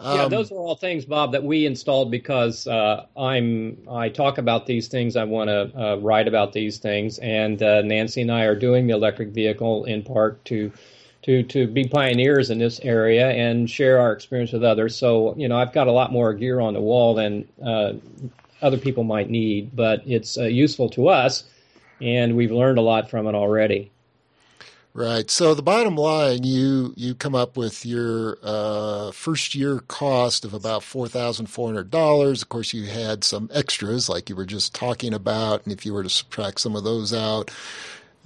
Um, 0.01 0.19
yeah, 0.19 0.29
those 0.29 0.51
are 0.51 0.57
all 0.57 0.75
things, 0.75 1.05
Bob, 1.05 1.33
that 1.33 1.45
we 1.45 1.67
installed 1.67 2.11
because 2.11 2.67
uh, 2.67 3.07
I'm 3.17 3.79
I 3.89 4.09
talk 4.09 4.39
about 4.39 4.67
these 4.67 4.89
things. 4.89 5.15
I 5.17 5.25
want 5.25 5.49
to 5.49 5.81
uh, 5.81 5.97
write 5.97 6.27
about 6.27 6.53
these 6.53 6.79
things, 6.79 7.19
and 7.21 7.63
uh, 7.63 7.83
Nancy 7.83 8.23
and 8.23 8.33
I 8.33 8.43
are 8.45 8.57
doing 8.57 8.89
the 8.89 8.95
electric 8.95 9.29
vehicle 9.29 9.85
in 9.85 10.03
part 10.03 10.45
to 10.47 10.73
to 11.25 11.43
to 11.43 11.67
be 11.67 11.89
pioneers 11.89 12.51
in 12.51 12.59
this 12.59 12.81
area 12.81 13.31
and 13.31 13.69
share 13.69 13.99
our 13.99 14.13
experience 14.13 14.53
with 14.53 14.63
others. 14.63 14.95
So 14.97 15.35
you 15.37 15.49
know, 15.49 15.57
I've 15.57 15.73
got 15.73 15.87
a 15.87 15.93
lot 15.93 16.13
more 16.13 16.33
gear 16.35 16.61
on 16.61 16.75
the 16.75 16.81
wall 16.81 17.15
than 17.15 17.49
uh, 17.65 17.95
other 18.63 18.79
people 18.79 19.05
might 19.05 19.31
need, 19.31 19.75
but 19.75 20.03
it's 20.07 20.39
uh, 20.39 20.45
useful 20.45 20.89
to 20.91 21.09
us, 21.09 21.45
and 22.01 22.37
we've 22.37 22.53
learned 22.53 22.79
a 22.79 22.83
lot 22.83 23.11
from 23.11 23.27
it 23.27 23.35
already. 23.35 23.91
Right. 24.93 25.29
So 25.29 25.55
the 25.55 25.63
bottom 25.63 25.97
line, 25.97 26.45
you 26.45 26.95
you 26.97 27.17
come 27.17 27.35
up 27.35 27.57
with 27.57 27.85
your 27.85 28.39
uh, 28.45 29.11
first 29.11 29.57
year 29.57 29.81
cost 29.89 30.45
of 30.45 30.55
about 30.55 30.85
four 30.85 31.09
thousand 31.09 31.47
four 31.47 31.67
hundred 31.69 31.91
dollars. 31.91 32.43
Of 32.43 32.49
course, 32.49 32.73
you 32.73 32.85
had 32.85 33.25
some 33.25 33.51
extras, 33.53 34.09
like 34.09 34.29
you 34.29 34.37
were 34.37 34.47
just 34.47 34.73
talking 34.73 35.13
about, 35.13 35.65
and 35.65 35.73
if 35.73 35.85
you 35.85 35.93
were 35.93 36.05
to 36.05 36.09
subtract 36.09 36.61
some 36.61 36.77
of 36.77 36.85
those 36.85 37.13
out, 37.13 37.51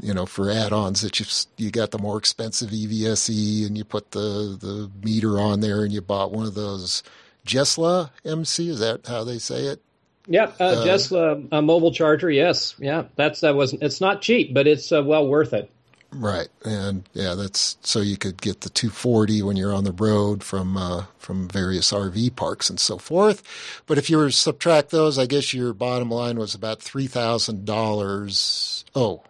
you 0.01 0.15
know, 0.15 0.27
for 0.27 0.51
add-ons 0.51 1.03
that 1.03 1.19
you 1.19 1.27
you 1.57 1.71
got 1.71 1.91
the 1.91 1.99
more 1.99 2.19
expensive 2.19 2.71
EVSE 2.71 3.67
and 3.67 3.77
you 3.77 3.85
put 3.85 4.13
the 4.13 4.57
the 4.61 4.91
meter 5.03 5.39
on 5.41 5.61
there 5.61 5.85
and 5.85 5.93
you 5.93 6.01
bought 6.01 6.33
one 6.33 6.47
of 6.47 6.55
those 6.55 7.03
Jesla 7.47 8.11
MC. 8.25 8.69
Is 8.69 8.81
that 8.81 9.07
how 9.07 9.25
they 9.25 9.39
say 9.39 9.65
it? 9.65 9.81
Yeah, 10.27 10.53
uh, 10.61 10.65
uh, 10.65 10.87
Jesla 10.87 11.49
a 11.51 11.63
mobile 11.63 11.93
charger. 11.93 12.31
Yes, 12.31 12.75
yeah, 12.79 13.05
that's 13.17 13.41
that 13.41 13.55
was. 13.55 13.73
It's 13.73 14.01
not 14.01 14.21
cheap, 14.21 14.53
but 14.53 14.67
it's 14.67 14.93
uh, 14.93 15.03
well 15.03 15.27
worth 15.27 15.55
it. 15.55 15.71
Right, 16.11 16.49
and 16.65 17.07
yeah, 17.13 17.35
that's 17.35 17.77
so 17.83 18.01
you 18.01 18.17
could 18.17 18.41
get 18.41 18.63
the 18.63 18.71
240 18.71 19.43
when 19.43 19.57
you're 19.57 19.75
on 19.75 19.85
the 19.85 19.93
road 19.93 20.43
from 20.43 20.77
uh, 20.77 21.05
from 21.19 21.49
various 21.49 21.93
RV 21.93 22.35
parks 22.37 22.71
and 22.71 22.81
so 22.81 22.97
forth. 22.99 23.43
But 23.87 23.99
if 23.99 24.09
you 24.09 24.17
were 24.17 24.27
to 24.27 24.33
subtract 24.33 24.91
those, 24.91 25.19
I 25.19 25.27
guess 25.27 25.53
your 25.53 25.75
bottom 25.75 26.11
line 26.11 26.39
was 26.39 26.55
about 26.55 26.81
three 26.81 27.09
thousand 27.09 27.67
dollars. 27.67 28.85
Oh, 28.95 29.23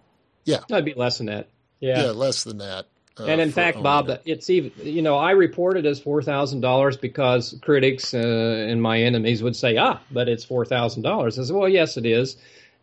yeah, 0.48 0.60
that'd 0.68 0.84
be 0.84 0.94
less 0.94 1.18
than 1.18 1.26
that. 1.26 1.48
Yeah, 1.80 2.04
yeah, 2.04 2.10
less 2.10 2.44
than 2.44 2.58
that. 2.58 2.86
Uh, 3.18 3.24
and 3.24 3.40
in 3.40 3.50
fact, 3.50 3.82
Bob, 3.82 4.08
it. 4.08 4.22
it's 4.24 4.50
even 4.50 4.72
you 4.82 5.02
know 5.02 5.16
I 5.16 5.32
reported 5.32 5.86
as 5.86 6.00
four 6.00 6.22
thousand 6.22 6.60
dollars 6.60 6.96
because 6.96 7.58
critics 7.62 8.14
uh, 8.14 8.18
and 8.18 8.80
my 8.80 9.00
enemies 9.02 9.42
would 9.42 9.56
say, 9.56 9.76
ah, 9.76 10.00
but 10.10 10.28
it's 10.28 10.44
four 10.44 10.64
thousand 10.64 11.02
dollars. 11.02 11.38
I 11.38 11.44
said, 11.44 11.56
well, 11.56 11.68
yes, 11.68 11.96
it 11.96 12.06
is. 12.06 12.36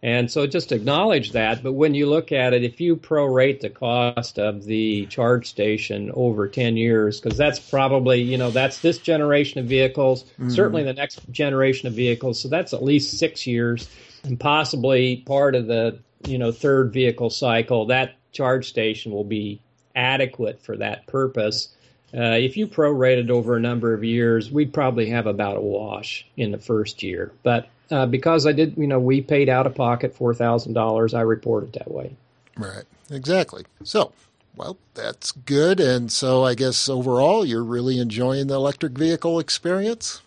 And 0.04 0.30
so 0.30 0.46
just 0.46 0.72
acknowledge 0.72 1.32
that. 1.32 1.64
But 1.64 1.74
when 1.74 1.96
you 1.96 2.08
look 2.08 2.32
at 2.32 2.54
it, 2.54 2.64
if 2.64 2.80
you 2.80 2.96
prorate 2.96 3.62
the 3.62 3.72
cost 3.72 4.38
of 4.38 4.64
the 4.64 5.08
charge 5.08 5.48
station 5.48 6.12
over 6.14 6.48
10 6.48 6.78
years, 6.78 7.20
because 7.20 7.40
that's 7.40 7.58
probably, 7.58 8.22
you 8.22 8.38
know, 8.38 8.52
that's 8.52 8.82
this 8.82 9.00
generation 9.00 9.62
of 9.62 9.66
vehicles, 9.66 10.24
mm-hmm. 10.24 10.50
certainly 10.50 10.84
the 10.84 10.94
next 10.94 11.28
generation 11.32 11.88
of 11.88 11.96
vehicles. 11.96 12.40
So 12.40 12.50
that's 12.50 12.72
at 12.72 12.84
least 12.84 13.18
six 13.18 13.48
years 13.48 13.90
and 14.24 14.40
possibly 14.40 15.18
part 15.18 15.56
of 15.56 15.66
the 15.66 15.98
you 16.28 16.38
know 16.38 16.52
third 16.52 16.92
vehicle 16.94 17.30
cycle, 17.30 17.86
that 17.88 18.16
charge 18.32 18.68
station 18.68 19.12
will 19.12 19.24
be 19.24 19.62
adequate 19.96 20.62
for 20.62 20.76
that 20.78 21.08
purpose. 21.08 21.70
Uh, 22.14 22.38
if 22.38 22.56
you 22.56 22.68
prorated 22.68 23.30
over 23.30 23.56
a 23.56 23.60
number 23.60 23.94
of 23.94 24.04
years, 24.04 24.52
we'd 24.52 24.74
probably 24.74 25.10
have 25.10 25.28
about 25.28 25.58
a 25.58 25.62
wash 25.62 26.26
in 26.38 26.52
the 26.52 26.58
first 26.58 27.04
year. 27.04 27.32
But 27.44 27.68
uh, 27.92 28.06
because 28.06 28.46
I 28.46 28.52
did, 28.52 28.78
you 28.78 28.88
know, 28.88 29.00
we 29.00 29.22
paid 29.22 29.50
out 29.50 29.68
of 29.68 29.76
pocket 29.76 30.16
four 30.16 30.34
thousand 30.34 30.74
dollars, 30.74 31.14
I 31.14 31.22
report 31.22 31.66
it 31.66 31.74
that 31.74 31.92
way. 31.92 32.16
Right. 32.58 32.84
Exactly. 33.12 33.66
So, 33.84 34.14
well, 34.56 34.78
that's 34.94 35.32
good. 35.32 35.80
And 35.80 36.12
so, 36.12 36.44
I 36.44 36.56
guess 36.56 36.90
overall, 36.90 37.46
you're 37.46 37.64
really 37.64 38.00
enjoying 38.00 38.48
the 38.48 38.56
electric 38.56 38.94
vehicle 38.94 39.40
experience. 39.40 40.22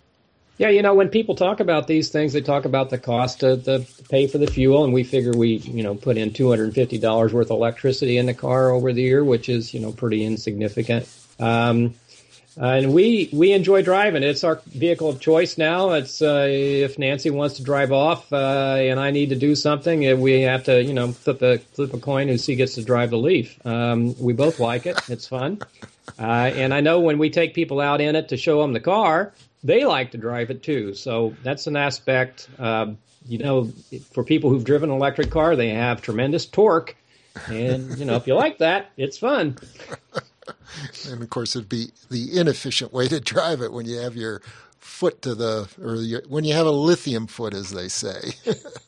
Yeah, 0.58 0.70
you 0.70 0.82
know, 0.82 0.92
when 0.92 1.08
people 1.08 1.36
talk 1.36 1.60
about 1.60 1.86
these 1.86 2.08
things, 2.08 2.32
they 2.32 2.40
talk 2.40 2.64
about 2.64 2.90
the 2.90 2.98
cost 2.98 3.40
to, 3.40 3.56
to 3.58 3.86
pay 4.10 4.26
for 4.26 4.38
the 4.38 4.48
fuel, 4.48 4.82
and 4.82 4.92
we 4.92 5.04
figure 5.04 5.30
we, 5.30 5.58
you 5.58 5.84
know, 5.84 5.94
put 5.94 6.16
in 6.16 6.32
two 6.32 6.50
hundred 6.50 6.64
and 6.64 6.74
fifty 6.74 6.98
dollars 6.98 7.32
worth 7.32 7.52
of 7.52 7.58
electricity 7.58 8.18
in 8.18 8.26
the 8.26 8.34
car 8.34 8.70
over 8.70 8.92
the 8.92 9.02
year, 9.02 9.22
which 9.24 9.48
is, 9.48 9.72
you 9.72 9.78
know, 9.78 9.92
pretty 9.92 10.24
insignificant. 10.24 11.08
Um, 11.38 11.94
and 12.60 12.92
we 12.92 13.30
we 13.32 13.52
enjoy 13.52 13.82
driving. 13.82 14.24
It's 14.24 14.42
our 14.42 14.60
vehicle 14.66 15.08
of 15.10 15.20
choice 15.20 15.58
now. 15.58 15.92
It's 15.92 16.20
uh, 16.20 16.48
if 16.48 16.98
Nancy 16.98 17.30
wants 17.30 17.58
to 17.58 17.62
drive 17.62 17.92
off 17.92 18.32
uh, 18.32 18.78
and 18.80 18.98
I 18.98 19.12
need 19.12 19.28
to 19.28 19.36
do 19.36 19.54
something, 19.54 20.10
uh, 20.10 20.16
we 20.16 20.40
have 20.40 20.64
to, 20.64 20.82
you 20.82 20.92
know, 20.92 21.12
flip 21.12 21.40
a 21.40 21.58
flip 21.58 21.94
a 21.94 22.00
coin 22.00 22.28
and 22.28 22.40
she 22.40 22.56
gets 22.56 22.74
to 22.74 22.82
drive 22.82 23.10
the 23.10 23.18
Leaf. 23.18 23.64
Um, 23.64 24.18
we 24.18 24.32
both 24.32 24.58
like 24.58 24.86
it. 24.86 24.98
It's 25.08 25.28
fun. 25.28 25.60
Uh, 26.18 26.50
and 26.52 26.74
I 26.74 26.80
know 26.80 26.98
when 26.98 27.18
we 27.18 27.30
take 27.30 27.54
people 27.54 27.80
out 27.80 28.00
in 28.00 28.16
it 28.16 28.30
to 28.30 28.36
show 28.36 28.60
them 28.60 28.72
the 28.72 28.80
car, 28.80 29.32
they 29.62 29.84
like 29.84 30.12
to 30.12 30.18
drive 30.18 30.50
it 30.50 30.62
too. 30.62 30.94
So 30.94 31.34
that's 31.42 31.66
an 31.66 31.76
aspect. 31.76 32.48
Uh, 32.58 32.92
you 33.26 33.38
know, 33.38 33.64
for 34.12 34.24
people 34.24 34.50
who've 34.50 34.64
driven 34.64 34.90
an 34.90 34.96
electric 34.96 35.30
car, 35.30 35.56
they 35.56 35.70
have 35.70 36.00
tremendous 36.00 36.46
torque, 36.46 36.96
and 37.46 37.98
you 37.98 38.04
know, 38.04 38.16
if 38.16 38.26
you 38.26 38.34
like 38.34 38.58
that, 38.58 38.90
it's 38.96 39.18
fun. 39.18 39.56
and 41.10 41.22
of 41.22 41.30
course, 41.30 41.54
it'd 41.54 41.68
be 41.68 41.90
the 42.10 42.38
inefficient 42.38 42.92
way 42.92 43.08
to 43.08 43.20
drive 43.20 43.60
it 43.60 43.72
when 43.72 43.86
you 43.86 43.98
have 43.98 44.16
your 44.16 44.40
foot 44.78 45.20
to 45.22 45.34
the 45.34 45.68
or 45.82 45.96
your, 45.96 46.22
when 46.28 46.44
you 46.44 46.54
have 46.54 46.66
a 46.66 46.70
lithium 46.70 47.26
foot, 47.26 47.54
as 47.54 47.70
they 47.70 47.88
say. 47.88 48.32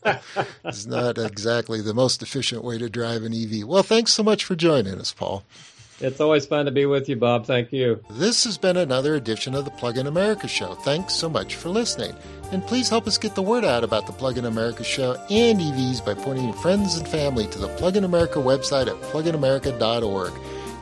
it's 0.65 0.87
not 0.87 1.19
exactly 1.19 1.81
the 1.81 1.95
most 1.95 2.23
efficient 2.23 2.65
way 2.65 2.79
to 2.79 2.89
drive 2.89 3.23
an 3.23 3.35
EV. 3.35 3.67
Well, 3.67 3.83
thanks 3.83 4.13
so 4.13 4.23
much 4.23 4.45
for 4.45 4.55
joining 4.55 4.99
us, 4.99 5.13
Paul. 5.13 5.45
It's 6.01 6.21
always 6.21 6.47
fun 6.47 6.65
to 6.65 6.71
be 6.71 6.87
with 6.87 7.09
you, 7.09 7.17
Bob. 7.17 7.47
Thank 7.47 7.73
you. 7.73 8.03
This 8.11 8.45
has 8.45 8.57
been 8.57 8.77
another 8.77 9.17
edition 9.17 9.55
of 9.55 9.65
the 9.67 9.71
Plug 9.73 9.99
in 9.99 10.07
America 10.07 10.49
Show. 10.49 10.75
Thanks 10.75 11.15
so 11.15 11.29
much 11.29 11.57
for 11.57 11.69
listening. 11.69 12.15
And 12.53 12.67
please 12.67 12.89
help 12.89 13.07
us 13.07 13.19
get 13.19 13.35
the 13.35 13.43
word 13.43 13.65
out 13.65 13.85
about 13.85 14.07
the 14.07 14.13
Plug 14.13 14.39
in 14.39 14.47
America 14.47 14.83
Show 14.83 15.13
and 15.31 15.61
EVs 15.61 16.05
by 16.05 16.15
pointing 16.15 16.53
friends 16.55 16.97
and 16.97 17.07
family 17.07 17.47
to 17.49 17.59
the 17.59 17.69
Plug 17.77 17.97
in 17.97 18.05
America 18.05 18.39
website 18.39 18.87
at 18.87 19.01
pluginamerica.org. 19.11 20.33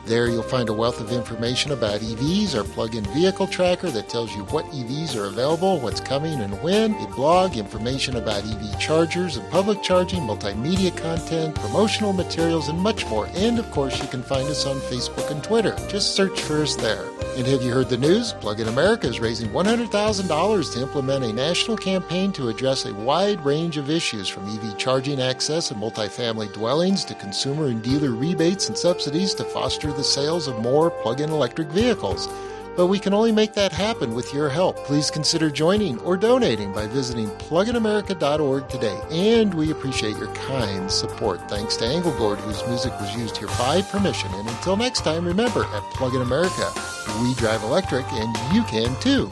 There 0.09 0.27
you'll 0.27 0.41
find 0.41 0.69
a 0.69 0.73
wealth 0.73 0.99
of 1.01 1.11
information 1.11 1.71
about 1.71 2.01
EVs, 2.01 2.57
our 2.57 2.63
plug-in 2.63 3.03
vehicle 3.13 3.45
tracker 3.45 3.91
that 3.91 4.09
tells 4.09 4.35
you 4.35 4.41
what 4.45 4.65
EVs 4.71 5.15
are 5.15 5.25
available, 5.25 5.79
what's 5.79 5.99
coming 5.99 6.41
and 6.41 6.59
when, 6.63 6.95
a 6.95 7.07
blog, 7.09 7.55
information 7.55 8.15
about 8.15 8.43
EV 8.43 8.79
chargers 8.79 9.37
and 9.37 9.47
public 9.51 9.83
charging, 9.83 10.21
multimedia 10.21 10.97
content, 10.97 11.53
promotional 11.53 12.11
materials, 12.11 12.69
and 12.69 12.79
much 12.79 13.05
more. 13.05 13.29
And 13.35 13.59
of 13.59 13.69
course, 13.69 14.01
you 14.01 14.07
can 14.07 14.23
find 14.23 14.47
us 14.47 14.65
on 14.65 14.77
Facebook 14.77 15.29
and 15.29 15.43
Twitter. 15.43 15.77
Just 15.87 16.15
search 16.15 16.41
for 16.41 16.63
us 16.63 16.75
there. 16.75 17.05
And 17.37 17.47
have 17.47 17.61
you 17.61 17.71
heard 17.71 17.87
the 17.87 17.97
news? 17.97 18.33
Plug 18.33 18.59
in 18.59 18.67
America 18.67 19.07
is 19.07 19.21
raising 19.21 19.49
$100,000 19.51 20.73
to 20.73 20.81
implement 20.81 21.23
a 21.23 21.31
national 21.31 21.77
campaign 21.77 22.33
to 22.33 22.49
address 22.49 22.85
a 22.85 22.93
wide 22.93 23.43
range 23.45 23.77
of 23.77 23.89
issues 23.89 24.27
from 24.27 24.45
EV 24.49 24.77
charging 24.77 25.21
access 25.21 25.71
in 25.71 25.77
multifamily 25.77 26.51
dwellings 26.51 27.05
to 27.05 27.15
consumer 27.15 27.67
and 27.67 27.81
dealer 27.81 28.11
rebates 28.11 28.67
and 28.67 28.77
subsidies 28.77 29.33
to 29.35 29.45
foster 29.45 29.93
the 29.93 30.03
sales 30.03 30.47
of 30.47 30.59
more 30.59 30.91
plug 30.91 31.21
in 31.21 31.29
electric 31.29 31.69
vehicles. 31.69 32.27
But 32.79 32.87
we 32.87 32.97
can 32.97 33.13
only 33.13 33.33
make 33.33 33.55
that 33.55 33.73
happen 33.73 34.13
with 34.15 34.33
your 34.33 34.47
help. 34.47 34.77
Please 34.85 35.11
consider 35.11 35.49
joining 35.49 35.99
or 35.99 36.15
donating 36.15 36.71
by 36.71 36.87
visiting 36.87 37.27
pluginamerica.org 37.27 38.69
today. 38.69 38.97
And 39.11 39.53
we 39.53 39.71
appreciate 39.71 40.15
your 40.15 40.33
kind 40.33 40.89
support. 40.89 41.41
Thanks 41.49 41.75
to 41.75 41.83
Engelgord, 41.83 42.37
whose 42.37 42.65
music 42.69 42.97
was 43.01 43.13
used 43.13 43.35
here 43.35 43.49
by 43.59 43.81
permission. 43.81 44.33
And 44.33 44.47
until 44.47 44.77
next 44.77 45.01
time, 45.01 45.25
remember, 45.25 45.65
at 45.65 45.83
Plug 45.91 46.15
in 46.15 46.21
America, 46.21 46.71
we 47.21 47.33
drive 47.33 47.63
electric 47.63 48.05
and 48.13 48.55
you 48.55 48.63
can 48.63 48.97
too. 49.01 49.29